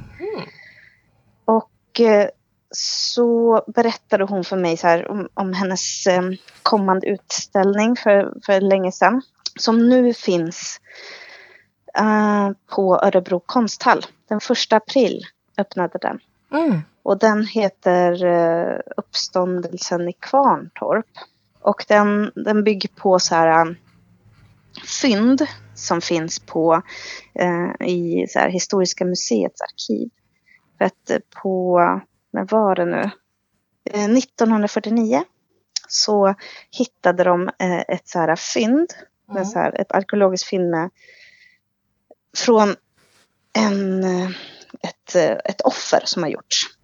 [1.45, 2.29] Och eh,
[2.77, 6.23] så berättade hon för mig så här om, om hennes eh,
[6.63, 9.23] kommande utställning för, för länge sedan.
[9.59, 10.81] Som nu finns
[12.67, 14.07] på Örebro konsthall.
[14.29, 15.23] Den första april
[15.59, 16.19] öppnade den.
[16.53, 16.81] Mm.
[17.03, 21.07] Och den heter uh, Uppståndelsen i Kvarntorp.
[21.61, 23.77] Och den, den bygger på så här um,
[25.01, 26.83] fynd som finns på
[27.41, 30.11] uh, i så här, Historiska museets arkiv.
[30.79, 31.79] För att uh, på,
[32.31, 33.11] när var det nu?
[33.85, 35.25] 1949
[35.89, 36.35] så
[36.71, 37.51] hittade de
[37.89, 38.93] ett så här fynd,
[39.31, 39.45] mm.
[39.45, 40.91] så här, ett arkeologiskt fynd med,
[42.35, 42.77] från
[43.53, 44.05] en,
[44.83, 45.15] ett,
[45.45, 46.75] ett offer som har gjorts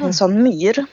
[0.00, 0.86] en sån myr.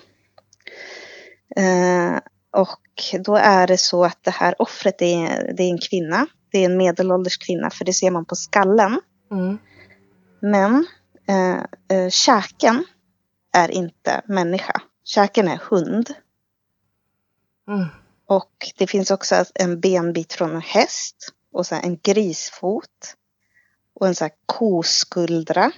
[1.55, 2.19] Eh,
[2.51, 6.27] och då är det så att det här offret är, det är en kvinna.
[6.51, 9.01] Det är en medelålders kvinna för det ser man på skallen.
[9.31, 9.57] Mm.
[10.39, 10.87] Men
[11.27, 12.85] eh, eh, käken
[13.53, 14.81] är inte människa.
[15.03, 16.13] Käken är hund.
[17.67, 17.87] Mm.
[18.25, 21.15] Och det finns också en benbit från en häst.
[21.53, 23.15] Och så en grisfot.
[24.01, 25.71] Och en så här koskuldra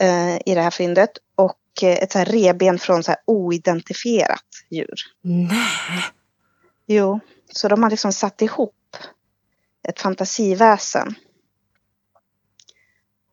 [0.00, 1.10] eh, i det här fyndet.
[1.34, 4.94] Och eh, ett så här reben från så här oidentifierat djur.
[5.22, 6.02] Nej.
[6.86, 7.20] Jo,
[7.52, 8.96] så de har liksom satt ihop
[9.88, 11.14] ett fantasiväsen.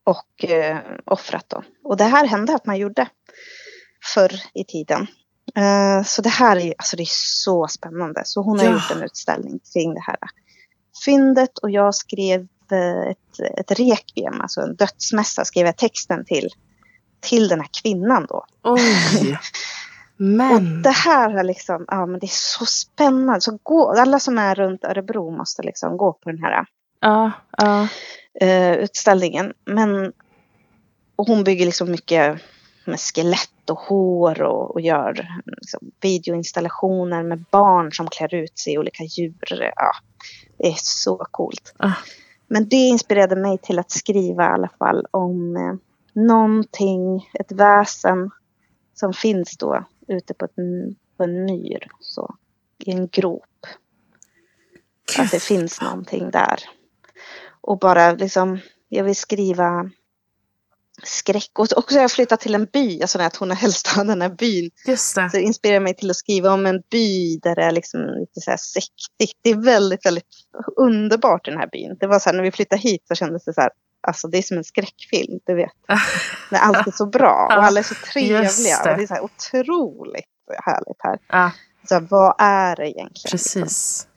[0.03, 1.63] Och eh, offrat dem.
[1.83, 3.07] Och det här hände att man gjorde
[4.13, 5.07] förr i tiden.
[5.55, 8.21] Eh, så det här är, alltså det är så spännande.
[8.25, 8.71] Så hon har Ja.
[8.73, 10.17] gjort en utställning kring det här
[11.05, 16.49] fyndet och jag skrev eh, ett, ett requiem, alltså en dödsmässa, skrev jag texten till,
[17.19, 18.45] till den här kvinnan då.
[18.63, 18.81] Oj.
[20.19, 20.81] Och Men.
[20.81, 23.41] det här är liksom, ja men det är så spännande.
[23.41, 26.65] Så gå, alla som är runt Örebro måste liksom gå på den här
[27.01, 27.87] Ja, ja.
[28.41, 29.53] eh, utställningen.
[29.65, 30.13] Men
[31.15, 32.41] och hon bygger liksom mycket
[32.85, 38.73] med skelett och hår och, och gör liksom, videoinstallationer med barn som klär ut sig
[38.73, 39.71] i olika djur.
[39.75, 39.91] Ja,
[40.57, 41.73] det är så coolt.
[41.79, 41.91] Ah.
[42.49, 45.75] Men det inspirerade mig till att skriva i alla fall om eh,
[46.13, 48.31] någonting, ett väsen
[48.93, 50.55] som finns då ute på, ett,
[51.17, 52.35] på en myr, så,
[52.77, 53.65] i en grop.
[55.19, 56.59] Att det finns någonting där.
[57.61, 59.89] Och bara liksom, jag vill skriva
[61.03, 61.51] skräck.
[61.59, 64.29] Och också jag flyttat till en by, alltså att hon är helst av den här
[64.29, 64.71] byn.
[64.87, 65.29] Just det.
[65.29, 68.41] Så det inspirerar mig till att skriva om en by där det är liksom lite
[68.41, 69.37] så här sektigt.
[69.41, 70.25] Det är väldigt, väldigt
[70.77, 71.97] underbart i den här byn.
[71.99, 73.69] Det var så här, när vi flyttade hit så kändes det så här,
[74.07, 75.71] alltså det är som en skräckfilm, du vet.
[76.51, 78.41] När allt är så bra och alla är så trevliga.
[78.83, 78.91] Det.
[78.91, 80.25] Och det är så här otroligt
[80.65, 81.19] härligt här.
[81.27, 81.51] Ja,
[81.87, 83.09] Så här, vad är det egentligen?
[83.31, 83.61] liksom?
[83.61, 84.07] precis.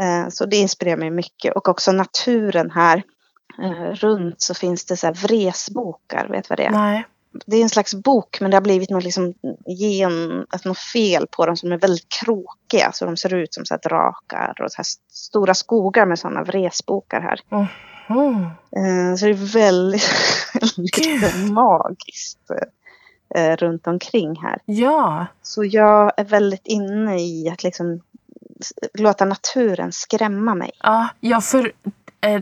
[0.00, 1.56] Eh, Så det inspirerar mig mycket.
[1.56, 3.02] Och också naturen här.
[3.62, 6.70] Eh, Runt så finns det så här vresbokar, vet du vad det är?
[6.70, 7.06] Nej.
[7.46, 9.34] Det är en slags bok men det har blivit något, liksom
[9.66, 12.92] gen, alltså något fel på dem som är väldigt krokiga.
[12.92, 16.42] Så de ser ut som så här drakar och så här stora skogar med sådana
[16.42, 17.40] vresbokar här.
[18.76, 19.16] Mm.
[19.16, 20.04] Så det är väldigt,
[20.78, 22.50] väldigt magiskt
[23.34, 24.58] eh, runt omkring här.
[24.64, 28.00] Ja, Så jag är väldigt inne i att liksom
[28.94, 30.70] låta naturen skrämma mig.
[30.82, 31.72] ja, ja för
[32.20, 32.40] eh,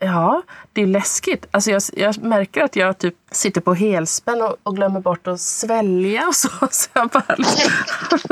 [0.00, 0.42] ja,
[0.72, 1.46] det är läskigt.
[1.50, 5.40] Alltså jag, jag märker att jag typ sitter på helspänn och, och glömmer bort att
[5.40, 6.48] svälja och så.
[6.70, 7.36] Så jag bara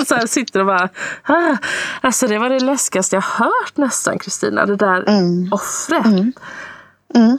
[0.06, 0.88] så här sitter och bara...
[1.22, 1.56] Ah.
[2.00, 4.66] Alltså det var det läskigaste jag hört nästan, Kristina.
[4.66, 5.52] Det där Mm.
[5.52, 6.06] offret.
[7.14, 7.38] Mm.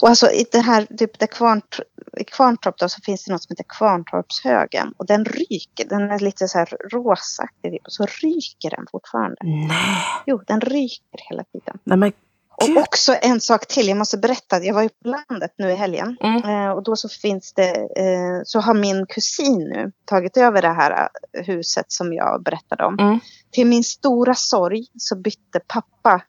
[0.00, 1.80] Och alltså i det här, typ där Kvarnt,
[2.16, 4.94] i Kvarntorp då, så finns det något som heter Kvarntorpshögen.
[4.96, 9.36] Och den ryker, den är lite så här rosaktig och så ryker den fortfarande.
[9.42, 11.78] Nej, Jo, den ryker hela tiden.
[11.84, 12.12] nej men
[12.60, 14.62] Och också en sak till, jag måste berätta.
[14.62, 16.16] Jag var ju på landet nu i helgen.
[16.20, 16.44] Mm.
[16.44, 20.72] Eh, och då så finns det, eh, så har min kusin nu tagit över det
[20.72, 22.98] här eh, huset som jag berättade om.
[22.98, 23.20] Mm.
[23.50, 26.22] Till min stora sorg så bytte pappa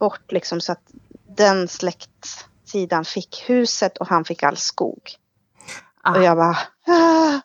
[0.00, 0.82] bort liksom så att
[1.36, 5.02] den släktsidan fick huset och han fick all skog.
[6.02, 6.16] Ah.
[6.16, 7.40] Och jag bara, ah,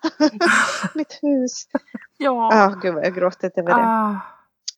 [0.93, 1.67] mitt hus.
[2.17, 2.49] Ja.
[2.55, 3.83] Ja, gud vad jag gråtit över det.
[3.83, 4.19] Ah.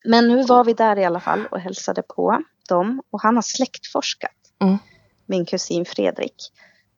[0.04, 3.02] Men nu var vi där i alla fall och hälsade på dem.
[3.10, 4.30] Och han har släktforskat.
[4.62, 4.78] Mm.
[5.26, 6.52] Min kusin Fredrik.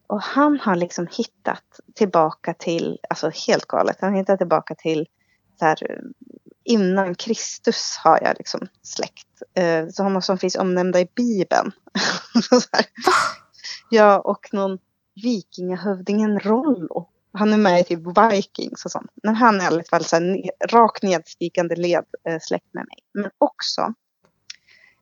[0.06, 5.06] Och han har liksom hittat tillbaka till, alltså helt galet, han har hittat tillbaka till
[5.58, 6.00] så här,
[6.64, 9.42] innan Kristus har jag liksom släkt.
[9.54, 11.72] Eh, Sådana som finns omnämnda i Bibeln.
[12.50, 12.60] Så.
[13.90, 14.78] Ja, och någon
[15.14, 18.00] vikingahövdingen Rollo han är med i typ
[18.32, 19.10] Vikings och sånt.
[19.22, 22.98] Men han är i alla fall så här, rakt nedstigande led eh, släkt med mig.
[23.12, 23.94] Men också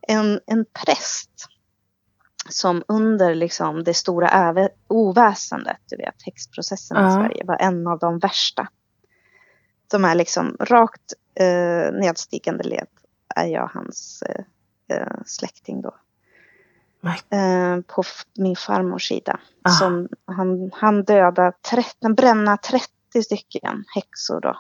[0.09, 1.31] en, en präst
[2.49, 7.09] som under liksom det stora äve, oväsendet, du vet häxprocessen Ja.
[7.09, 8.69] i Sverige var en av de värsta.
[9.91, 12.87] De är liksom rakt eh, nedstigande led
[13.37, 14.45] är jag hans eh,
[14.97, 15.95] eh, släkting då.
[17.37, 18.03] Eh, på
[18.37, 19.41] min farmors sida.
[19.63, 19.71] Ah.
[19.71, 22.89] Som han, han dödade 13, bränna 30
[23.25, 24.57] stycken häxor då.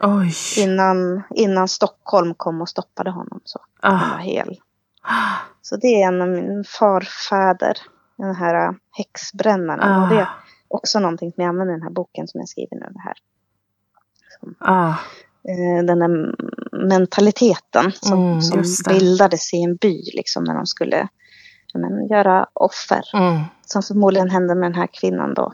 [0.00, 0.32] Oj.
[0.58, 3.40] Innan, innan Stockholm kom och stoppade honom.
[3.44, 4.20] Så han var Ah.
[4.20, 4.60] hel.
[5.62, 7.76] Så det är en av min farfäder.
[8.16, 10.02] Den här äh, häxbrännaren.
[10.02, 10.28] Och det är Ah.
[10.68, 12.86] också någonting som jag använder i den här boken som jag skriver nu.
[12.90, 13.14] Det här.
[14.58, 14.94] Ah.
[15.48, 16.34] Eh, Den där
[16.86, 20.02] mentaliteten som, Mm, som bildades i en by.
[20.14, 21.08] Liksom, när de skulle
[21.74, 23.02] men, göra offer.
[23.14, 23.40] Mm.
[23.66, 25.52] Som förmodligen hände med den här kvinnan då.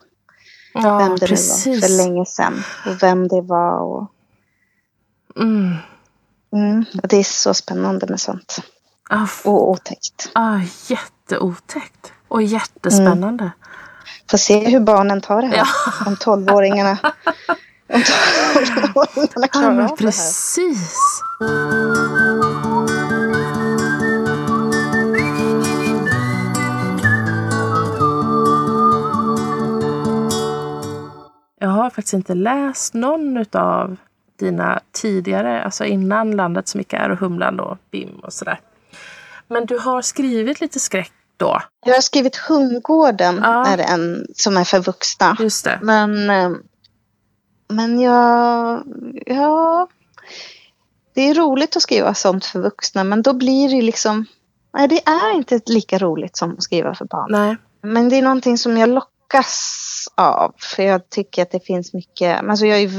[0.75, 1.81] Ja, vem det nu var precis.
[1.87, 2.55] för länge sedan.
[2.87, 3.81] Och vem det var.
[3.81, 4.13] Och,
[5.41, 5.75] Mm.
[6.53, 8.57] mm, och det är så spännande med sånt.
[9.09, 10.31] Ah, Och otäckt.
[10.35, 12.13] ah, jätteotäckt.
[12.29, 13.51] Och jättespännande.
[14.31, 15.57] Får se hur barnen tar det här.
[15.57, 15.67] Ja.
[16.07, 16.97] Om 12-åringarna
[17.93, 19.97] om 12-åringarna Ja, klarar men av det här.
[19.97, 21.23] precis.
[31.59, 33.97] Jag har faktiskt inte läst någon av
[34.39, 38.61] dina tidigare, alltså innan Landet som gick är och Humlan och Bim och sådär.
[39.49, 41.63] Men du har skrivit lite skräck då?
[41.87, 43.67] Jag har skrivit Hundgården, Ja.
[43.67, 45.37] är en som är för vuxna.
[45.41, 45.79] Just det.
[45.83, 46.51] Men, eh,
[47.69, 48.83] men jag,
[49.27, 49.89] ja,
[51.15, 54.27] det är roligt att skriva sånt för vuxna, men då blir det liksom,
[54.75, 57.27] nej det är inte lika roligt som att skriva för barn.
[57.31, 57.57] Nej.
[57.83, 59.73] Men det är någonting som jag lockas
[60.15, 62.91] av, för jag tycker att det finns mycket, alltså jag är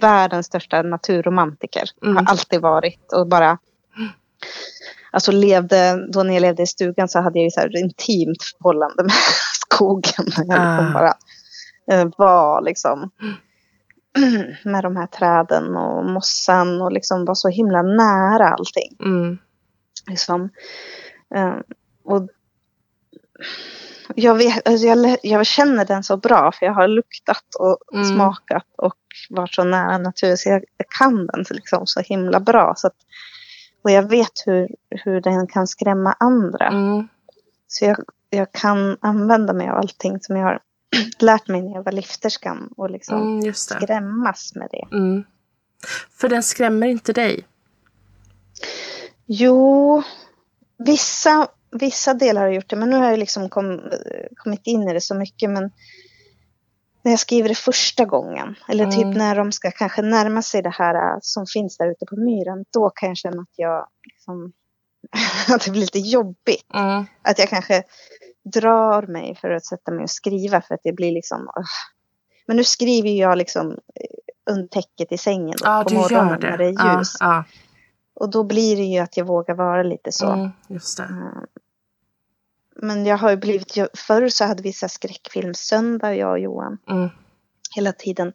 [0.00, 2.16] världens största naturromantiker, Mm.
[2.16, 3.58] har alltid varit och bara
[5.10, 8.42] Alltså levde, då när jag levde i stugan så hade jag ju så här intimt
[8.58, 9.12] förhållande med
[9.60, 10.26] skogen.
[10.36, 10.92] Jag liksom Ah.
[10.92, 11.14] bara
[11.90, 13.10] eh, var liksom
[14.64, 18.96] med de här träden och mossan och liksom var så himla nära allting.
[19.00, 19.38] Mm.
[20.06, 20.50] Liksom.
[21.34, 21.54] Eh,
[22.04, 22.28] och
[24.14, 28.04] jag, vet, alltså jag, jag känner den så bra för jag har luktat och Mm.
[28.14, 28.94] smakat och
[29.30, 32.74] varit så nära natur så jag, jag kan den så, liksom så himla bra.
[32.76, 32.96] Så att,
[33.82, 36.66] och jag vet hur, hur den kan skrämma andra.
[36.66, 37.08] Mm.
[37.68, 37.96] Så jag,
[38.30, 40.60] jag kan använda mig av allting som jag har
[41.18, 44.96] lärt mig när jag var lifterskan och liksom Mm, skrämmas med det.
[44.96, 45.24] Mm.
[46.10, 47.46] För den skrämmer inte dig?
[49.26, 50.02] Jo,
[50.78, 53.80] vissa, vissa delar har gjort det, men nu har jag liksom kom,
[54.36, 55.50] kommit in i det så mycket.
[55.50, 55.70] Men
[57.08, 59.18] när jag skriver det första gången, eller typ Mm.
[59.18, 62.64] när de ska kanske närma sig det här äh, som finns där ute på myren,
[62.72, 64.52] då kan jag känna att jag liksom,
[65.54, 66.74] att det blir lite jobbigt.
[66.74, 67.04] Mm.
[67.22, 67.82] Att jag kanske
[68.54, 71.40] drar mig för att sätta mig och skriva för att det blir liksom...
[71.40, 71.66] ugh.
[72.46, 76.50] Men nu skriver jag liksom eh, under täcket i sängen då, Ja, på morgonen det.
[76.50, 77.16] när det är ljus.
[77.20, 77.44] ja.
[78.14, 80.30] Och då blir det ju att jag vågar vara lite så.
[80.30, 80.50] Mm.
[81.00, 81.42] Eh,
[82.82, 83.78] Men jag har ju blivit...
[83.94, 87.08] Förr så hade vi så skräckfilmsöndag, jag och Johan, Mm.
[87.76, 88.32] hela tiden.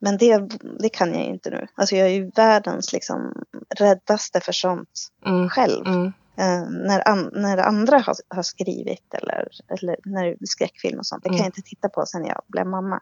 [0.00, 0.38] Men det,
[0.80, 1.66] det kan jag ju inte nu.
[1.74, 3.42] Alltså jag är ju världens liksom
[3.78, 4.90] räddaste för sånt
[5.26, 5.48] Mm.
[5.48, 5.86] själv.
[5.86, 6.06] Mm.
[6.36, 11.22] Eh, när, an, när andra har, har skrivit eller, eller när skräckfilm och sånt.
[11.22, 11.44] Det kan Mm.
[11.44, 13.00] jag inte titta på sen jag blev mamma.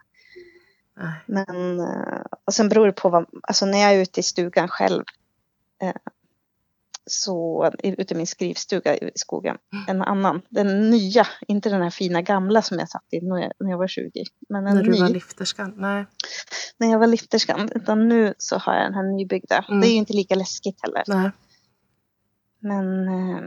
[1.25, 4.67] Men, eh, och sen beror det på vad, alltså när jag är ute i stugan
[4.67, 5.03] själv.
[7.07, 9.57] Så ute i min skrivstuga i skogen.
[9.87, 13.77] En annan, den nya, inte den här fina gamla som jag satt i när jag,
[13.77, 14.23] var 20.
[14.49, 15.73] Men en När du ny, var lifterskan?
[15.77, 16.05] Nej.
[16.77, 17.69] när jag var lifterskan.
[17.75, 19.65] Utan nu så har jag den här nybyggda.
[19.69, 19.81] Mm.
[19.81, 21.03] Det är ju inte lika läskigt heller.
[21.07, 21.31] Nej.
[22.59, 23.43] Men, eh,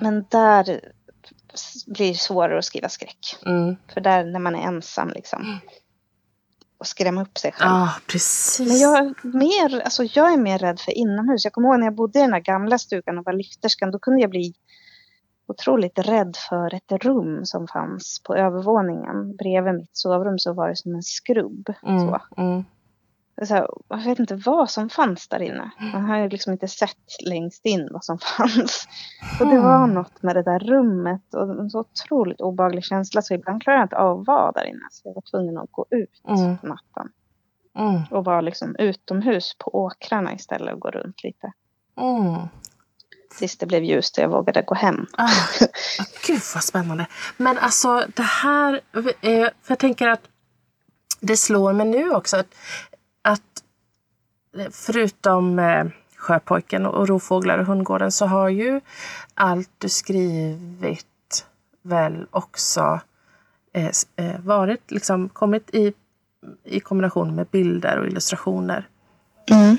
[0.00, 0.80] men där
[1.86, 3.36] blir det svårare att skriva skräck.
[3.46, 3.76] Mm.
[3.94, 5.60] För där när man är ensam liksom.
[6.78, 7.70] Och skrämma upp sig själv.
[7.70, 8.68] Ja, precis.
[8.68, 11.44] Men jag är, mer, alltså jag är mer rädd för inomhus.
[11.44, 13.90] Jag kommer ihåg när jag bodde i den här gamla stugan och var lifterskan.
[13.90, 14.54] Då kunde jag bli
[15.48, 19.36] otroligt rädd för ett rum som fanns på övervåningen.
[19.36, 21.74] Bredvid mitt sovrum så var det som en skrubb.
[21.82, 22.08] Mm.
[22.08, 22.20] Så.
[22.36, 22.64] Mm.
[23.48, 25.70] Här, jag vet inte vad som fanns där inne.
[25.92, 28.88] Man har ju liksom inte sett längst in vad som fanns.
[29.40, 29.94] Och det var Mm.
[29.94, 33.84] något med det där rummet och en så otroligt obehaglig känsla så ibland klarade jag
[33.84, 34.88] inte av att vara där inne.
[34.90, 36.58] Så jag var tvungen att gå ut Mm.
[36.58, 37.08] på natten
[37.78, 38.02] Mm.
[38.10, 41.52] och vara liksom utomhus på åkrarna istället och gå runt lite.
[42.00, 42.40] Mm.
[43.38, 45.06] Tills det blev ljust och jag vågade gå hem.
[45.12, 47.06] Ah, ah, gud vad spännande.
[47.36, 50.20] Men alltså det här, eh, för jag tänker att
[51.20, 52.54] det slår mig nu också att,
[53.22, 53.64] att
[54.70, 55.84] förutom eh,
[56.16, 58.80] Sjöpojken och Rovfåglar och Hundgården så har ju
[59.34, 61.46] allt du skrivit
[61.82, 63.00] väl också
[63.72, 65.92] eh, eh, varit, liksom, kommit i,
[66.64, 68.88] i kombination med bilder och illustrationer.
[69.50, 69.76] Mm.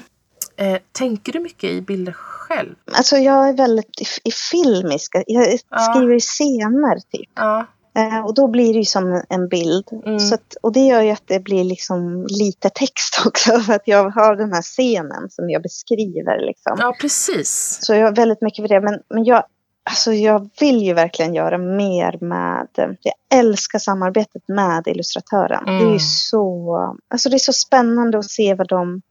[0.92, 2.76] Tänker du mycket i bilder själv?
[2.92, 5.16] Alltså jag är väldigt i, i filmisk.
[5.28, 6.20] Jag skriver ja.
[6.20, 7.30] scener typ.
[7.34, 7.66] Ja.
[7.98, 9.86] Eh, och då blir det ju som en bild.
[10.06, 10.20] Mm.
[10.20, 13.60] Så att, och det gör ju att det blir liksom lite text också.
[13.60, 16.46] För att jag har den här scenen som jag beskriver.
[16.46, 16.78] Liksom.
[16.80, 17.80] Ja, precis.
[17.82, 18.82] Så jag har väldigt mycket för det.
[18.82, 19.44] Men, men jag,
[19.84, 22.68] alltså jag vill ju verkligen göra mer med...
[23.02, 25.68] Jag älskar samarbetet med illustratören.
[25.68, 25.80] Mm.
[25.80, 26.76] Det är ju så,
[27.08, 29.02] alltså det är så spännande att se vad de,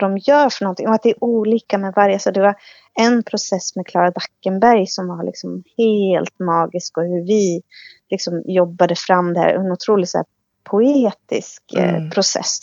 [0.00, 0.88] vad de gör för någonting.
[0.88, 2.18] Och att det är olika med varje.
[2.18, 2.54] Så det var
[3.00, 6.98] en process med Klara Dackenberg som var liksom helt magisk.
[6.98, 7.62] Och hur vi
[8.10, 9.54] liksom jobbade fram det här.
[9.54, 10.26] En otroligt så här,
[10.64, 12.10] poetisk eh, Mm.
[12.10, 12.58] process.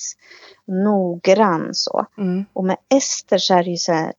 [0.67, 2.05] Noggrann så.
[2.17, 2.45] Mm.
[2.53, 4.13] Och med Ester så är det ju så här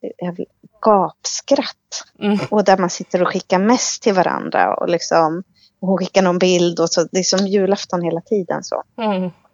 [0.81, 2.03] gapskratt.
[2.19, 2.37] Mm.
[2.49, 4.75] Och där man sitter och skickar mest till varandra.
[4.75, 5.43] Och liksom,
[5.81, 7.07] och hon skickar någon bild och så.
[7.11, 8.83] Det är som julafton hela tiden så.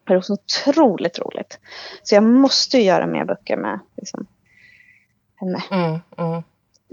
[0.06, 1.60] Är så otroligt roligt.
[2.04, 4.28] Så jag måste ju göra mer böcker med liksom,
[5.36, 5.64] henne.
[5.72, 6.00] Mm.
[6.18, 6.44] Mm.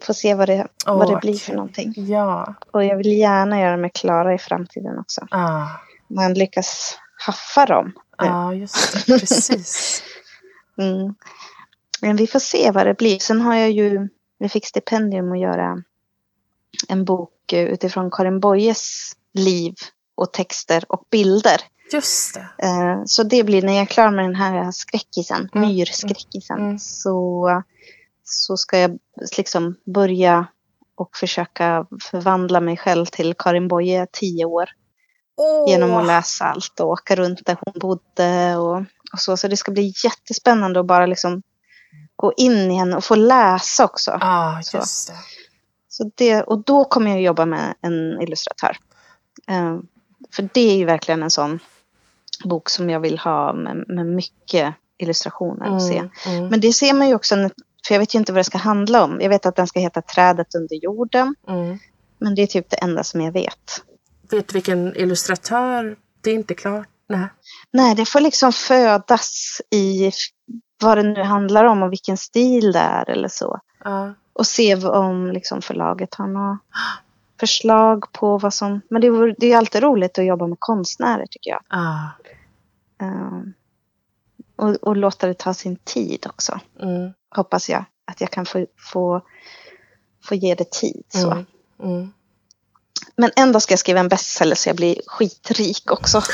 [0.02, 1.94] Få se vad det, Åh, vad det blir för någonting.
[1.96, 2.54] Ja.
[2.70, 5.26] Och jag vill gärna göra med Klara i framtiden också.
[5.30, 5.66] Ah.
[6.08, 7.92] Man lyckas haffa dem.
[8.18, 9.18] Ja, just det.
[9.18, 10.02] Precis.
[10.80, 11.14] Mm.
[12.02, 13.18] Men vi får se vad det blir.
[13.18, 15.82] Sen har jag ju, vi fick stipendium att göra
[16.88, 19.74] en bok eh, utifrån Karin Boyes liv
[20.14, 21.60] och texter och bilder.
[21.92, 22.66] Just det.
[22.66, 25.68] Eh, Så det blir när jag är klar med den här skräckisen, Mm.
[25.68, 26.78] myrskräckisen, Mm.
[26.78, 27.62] så,
[28.24, 28.98] så ska jag
[29.36, 30.46] liksom börja
[30.96, 34.68] och försöka förvandla mig själv till Karin Boye tio år.
[35.68, 38.76] Genom att läsa allt och åka runt där hon bodde och,
[39.12, 39.36] och så.
[39.36, 41.42] Så det ska bli jättespännande att bara liksom
[42.16, 44.18] gå in i henne och få läsa också.
[44.20, 44.76] Ah, Så.
[44.76, 45.14] just det.
[45.88, 48.76] Så det, och då kommer jag jobba med en illustratör.
[49.48, 49.78] Eh,
[50.32, 51.58] för det är ju verkligen en sån
[52.44, 55.98] bok som jag vill ha med, med mycket illustrationer och se.
[55.98, 57.34] Mm, mm, Men det ser man ju också,
[57.86, 59.18] för jag vet ju inte vad det ska handla om.
[59.20, 61.34] Jag vet att den ska heta Trädet under jorden.
[61.48, 61.78] mm.
[62.20, 63.82] Men det är typ det enda som jag vet.
[64.30, 65.96] Vet du vilken illustratör?
[66.20, 66.88] Det är inte klart.
[67.08, 67.28] Nej.
[67.70, 70.12] Nej, det får liksom födas i
[70.82, 73.60] vad det nu handlar om och vilken stil det är eller så.
[73.84, 74.14] Ja.
[74.32, 76.58] Och se om liksom förlaget har några
[77.40, 78.80] förslag på vad som...
[78.90, 81.62] Men det, vore, det är alltid roligt att jobba med konstnärer tycker jag.
[81.68, 82.08] Ah.
[83.00, 83.52] Ehm,
[84.56, 86.60] och, och låta det ta sin tid också.
[86.80, 89.22] Mm, Hoppas jag att jag kan få, få,
[90.24, 91.04] få ge det tid.
[91.08, 91.30] Så.
[91.30, 91.46] mm,
[91.82, 92.12] mm.
[93.16, 96.22] Men en dag ska jag skriva en bestseller så jag blir skitrik också.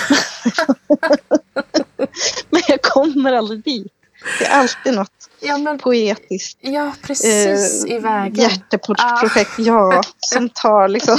[2.51, 3.93] Men jag kommer aldrig dit.
[4.39, 5.11] Det är alltid något
[5.41, 8.35] Ja, men, poetiskt ja, precis i vägen.
[8.35, 11.19] hjärteprojekt, ja, som tar liksom.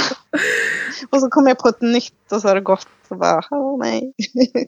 [1.10, 3.78] Och så kommer jag på ett nytt och så har det gått och bara, åh
[3.78, 4.12] nej.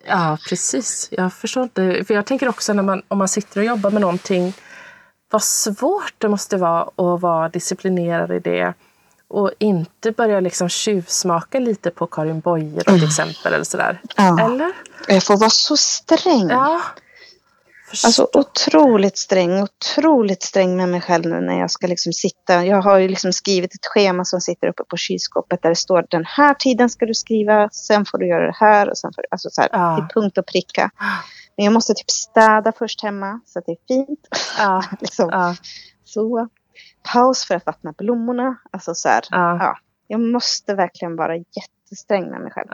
[0.06, 1.08] Ja, precis.
[1.10, 2.04] Jag förstår inte.
[2.06, 4.54] För jag tänker också när man, om man sitter och jobbar med någonting,
[5.30, 8.74] vad svårt det måste vara att vara disciplinerad i det.
[9.28, 13.52] Och inte börja liksom tjuvsmaka lite på Karin Boye till exempel.
[13.52, 14.00] Eller sådär.
[14.16, 14.44] Ja.
[14.46, 14.72] Eller?
[15.08, 16.48] Jag får vara så sträng.
[16.48, 16.80] Ja.
[18.04, 22.64] Alltså otroligt sträng, otroligt sträng med mig själv nu när jag ska liksom sitta.
[22.64, 26.06] Jag har ju liksom skrivit ett schema som sitter uppe på kylskåpet där det står
[26.10, 29.22] den här tiden ska du skriva, sen får du göra det här och sen får
[29.22, 29.96] du, alltså så här, Ja.
[29.96, 30.90] till punkt och pricka.
[31.56, 34.28] Men jag måste typ städa först hemma så att det är fint.
[34.58, 34.82] Ja.
[35.00, 35.28] liksom.
[35.32, 35.54] Ja.
[36.04, 36.48] Så.
[37.12, 38.56] Paus för att vattna blommorna.
[38.70, 39.56] Alltså så här, Ja.
[39.60, 39.78] ja.
[40.06, 42.68] Jag måste verkligen vara jättesträng med mig själv.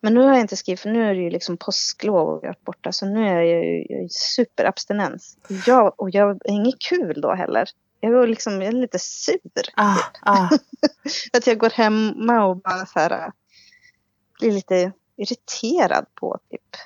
[0.00, 2.48] Men nu har jag inte skrivit, för nu är det ju liksom påsklov och jag
[2.48, 2.92] har varit borta.
[2.92, 5.36] Så nu är jag ju jag är superabstinens.
[5.66, 7.68] Jag, och jag är inget kul då heller.
[8.00, 9.64] Jag är, liksom, jag är lite sur.
[9.76, 10.48] Ah, ah.
[11.32, 13.32] Att jag går hemma och bara så här,
[14.40, 16.76] blir lite irriterad på typ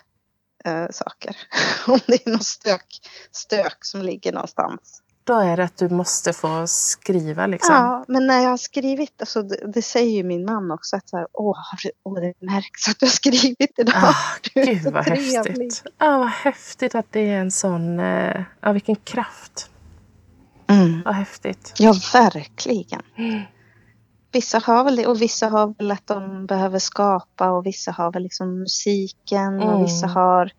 [0.65, 1.37] äh, saker.
[1.87, 2.87] Om det är någon stök,
[3.33, 5.03] stök som ligger någonstans.
[5.27, 7.75] Då är det att du måste få skriva liksom.
[7.75, 11.09] Ja, men när jag har skrivit, alltså, det, det säger ju min man också, att
[11.09, 13.95] så här, åh, har du- åh, det märks att du har skrivit idag.
[13.97, 14.15] Ah,
[14.55, 15.33] Du är gud vad trevlig.
[15.37, 15.83] häftigt.
[15.99, 17.99] Ja, vad häftigt att det är en sån...
[18.01, 19.71] eh, Ja, vilken kraft.
[20.67, 21.03] Mm.
[21.05, 21.75] Vad häftigt.
[21.79, 23.03] Ja, verkligen.
[23.19, 23.43] Mm.
[24.33, 28.13] Vissa har väl det och vissa har väl att de behöver skapa och vissa har
[28.13, 29.69] väl liksom musiken Mm.
[29.69, 30.51] och vissa har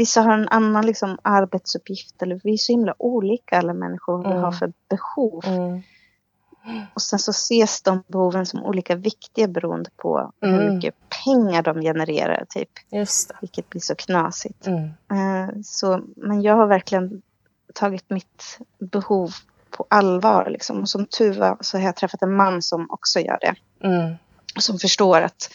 [0.00, 4.26] Vissa har en annan liksom arbetsuppgift eller vi är så himla olika alla människor vad
[4.26, 4.42] vi Mm.
[4.42, 5.42] har för behov.
[5.46, 5.82] Mm.
[6.94, 10.74] Och sen så ses de behoven som olika viktiga beroende på hur Mm.
[10.74, 10.94] mycket
[11.24, 12.44] pengar de genererar.
[12.48, 12.68] Typ,
[13.40, 14.66] vilket blir så knasigt.
[14.66, 14.84] Mm.
[14.84, 17.22] Eh, så, men jag har verkligen
[17.74, 19.30] tagit mitt behov
[19.70, 20.50] på allvar.
[20.50, 20.80] Liksom.
[20.80, 23.54] Och som tur var så har jag träffat en man som också gör det.
[24.58, 25.50] Som förstår att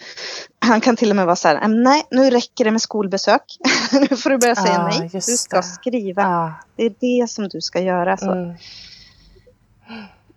[0.60, 3.58] han kan till och med vara så här, "Ähm, nej nu räcker det med skolbesök.
[4.10, 5.10] nu får du börja säga Ah, nej.
[5.14, 5.64] Du ska det.
[5.64, 6.22] skriva.
[6.22, 6.54] Ja.
[6.76, 8.18] Det är det som du ska göra.
[8.18, 8.32] Så.
[8.32, 8.56] Mm.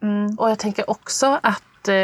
[0.02, 0.38] Mm.
[0.38, 1.94] Och jag tänker också att eh,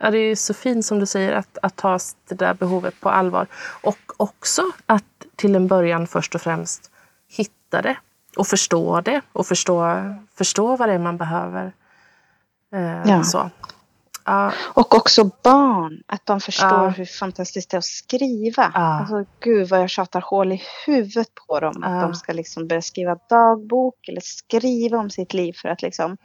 [0.00, 1.98] ja, det är så fint som du säger att, att ta
[2.28, 3.46] det där behovet på allvar.
[3.82, 5.04] Och också att
[5.36, 6.90] till en början först och främst
[7.28, 7.96] hitta det
[8.36, 9.94] och förstå det och förstå,
[10.34, 11.72] förstå vad det är man behöver.
[12.74, 13.24] Eh, Ja.
[13.24, 13.50] så.
[14.28, 16.88] Ja, Och också barn, att de förstår Ja.
[16.88, 18.70] hur fantastiskt det är att skriva.
[18.74, 18.80] Ja.
[18.80, 21.82] Alltså, gud vad jag tjatar hål i huvudet på dem.
[21.82, 26.16] Att de ska liksom börja skriva dagbok eller skriva om sitt liv för att liksom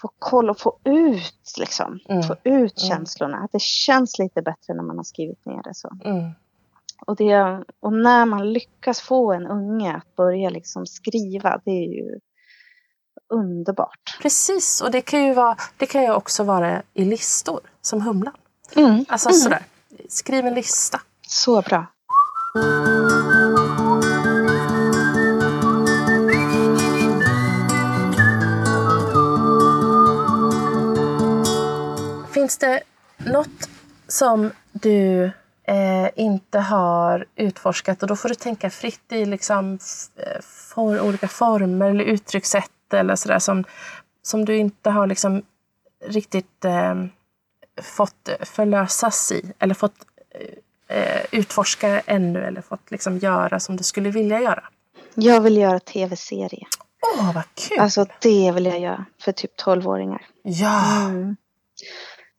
[0.00, 2.22] få koll och få ut, liksom, Mm.
[2.22, 2.88] få ut Mm.
[2.90, 3.36] känslorna.
[3.38, 5.74] Att det känns lite bättre när man har skrivit ner det.
[5.74, 5.88] Så.
[6.04, 6.30] mm,
[7.06, 11.88] Och, det, och när man lyckas få en unge att börja liksom skriva, det är
[11.96, 12.18] ju
[13.30, 14.18] underbart.
[14.22, 18.34] precis, och det kan ju vara, det kan ju också vara i listor som Humlan.
[18.76, 19.04] Mm.
[19.08, 19.40] Alltså Mm.
[19.40, 19.62] sådär,
[20.08, 21.00] skriv en lista.
[21.28, 21.86] Så bra.
[32.34, 32.80] Finns det
[33.18, 33.68] något
[34.08, 35.24] som du
[35.64, 39.78] eh, inte har utforskat och då får du tänka fritt i liksom,
[40.16, 43.64] eh, for, olika former eller uttryckssätt eller sådär som,
[44.22, 45.42] som du inte har liksom
[46.04, 46.94] riktigt eh,
[47.82, 49.94] fått förlösas i eller fått
[50.88, 54.64] eh, utforska ännu eller fått liksom göra som du skulle vilja göra.
[55.14, 56.66] Jag vill göra tv-serie.
[57.16, 57.78] Åh, vad kul!
[57.78, 60.26] Alltså det vill jag göra för typ 12-åringar.
[60.42, 61.04] ja!
[61.04, 61.36] Mm.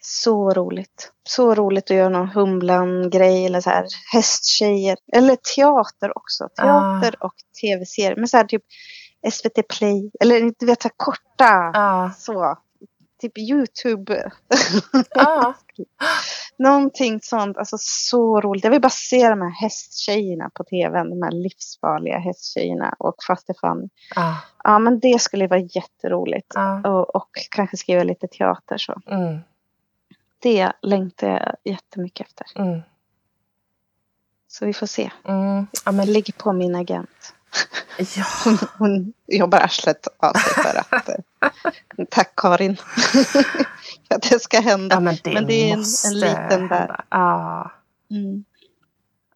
[0.02, 1.12] Så roligt.
[1.24, 4.98] Så roligt att göra någon Humlan-grej eller så här hästtjejer.
[5.14, 6.50] Eller teater också.
[6.56, 8.16] Teater och tv-serier.
[8.16, 8.64] Men så här typ
[9.32, 10.12] SVT Play.
[10.20, 11.72] Eller du vet så här korta.
[11.74, 12.12] Ja.
[12.18, 12.58] Så.
[13.22, 14.32] Typ YouTube.
[15.16, 15.54] ja.
[16.58, 17.58] Någonting sånt.
[17.58, 18.64] Alltså så roligt.
[18.64, 21.10] Jag vill bara se de här hästtjejerna på tvn.
[21.10, 22.96] De här livsfarliga hästtjejerna.
[23.00, 23.90] Och faste fan.
[24.16, 24.38] ja.
[24.64, 26.52] Ja men det skulle vara jätteroligt.
[26.56, 26.90] ja.
[26.90, 29.02] Och, och kanske skriva lite teater så.
[29.08, 29.40] Mm,
[30.40, 32.62] Det längtar jag jättemycket efter.
[32.62, 32.82] mm,
[34.48, 35.12] Så vi får se.
[35.28, 35.68] mm.
[35.86, 37.34] Ja, men, ligger på min agent.
[37.98, 38.26] Ja.
[38.44, 41.10] Hon, hon jobbar arslet av sig för att...
[41.10, 41.16] eh,
[42.10, 42.76] tack Karin.
[44.08, 44.96] för att det ska hända.
[44.96, 46.78] Ja, men det, Men det är en- en liten där.
[46.78, 47.06] hända.
[47.10, 47.72] Ja,
[48.12, 48.44] Mm.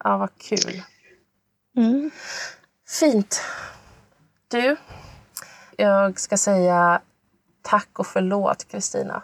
[0.03, 0.83] ja, vad kul.
[1.77, 2.11] Mm.
[2.89, 3.41] Fint.
[4.47, 4.75] Du,
[5.77, 7.01] jag ska säga
[7.61, 9.23] tack och förlåt Kristina.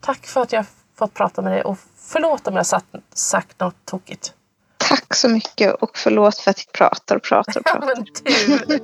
[0.00, 3.84] Tack för att jag fått prata med dig och förlåt om jag satt, sagt något
[3.84, 4.34] tokigt.
[4.88, 8.80] Tack så mycket och förlåt för att jag pratar och pratar och Ja, pratar.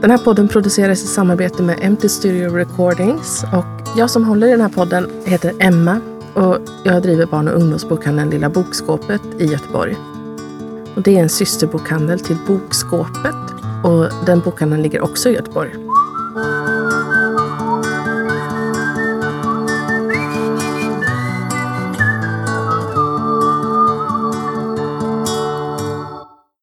[0.00, 4.50] Den här podden produceras i samarbete med Empty Studio Recordings och jag som håller i
[4.50, 6.00] den här podden heter Emma
[6.34, 9.96] och jag driver barn och ungdomsbokhandeln Lilla Bokskåpet i Göteborg.
[10.96, 13.34] Och det är en systerbokhandel till Bokskåpet
[13.84, 15.89] och den bokhandeln ligger också i Göteborg.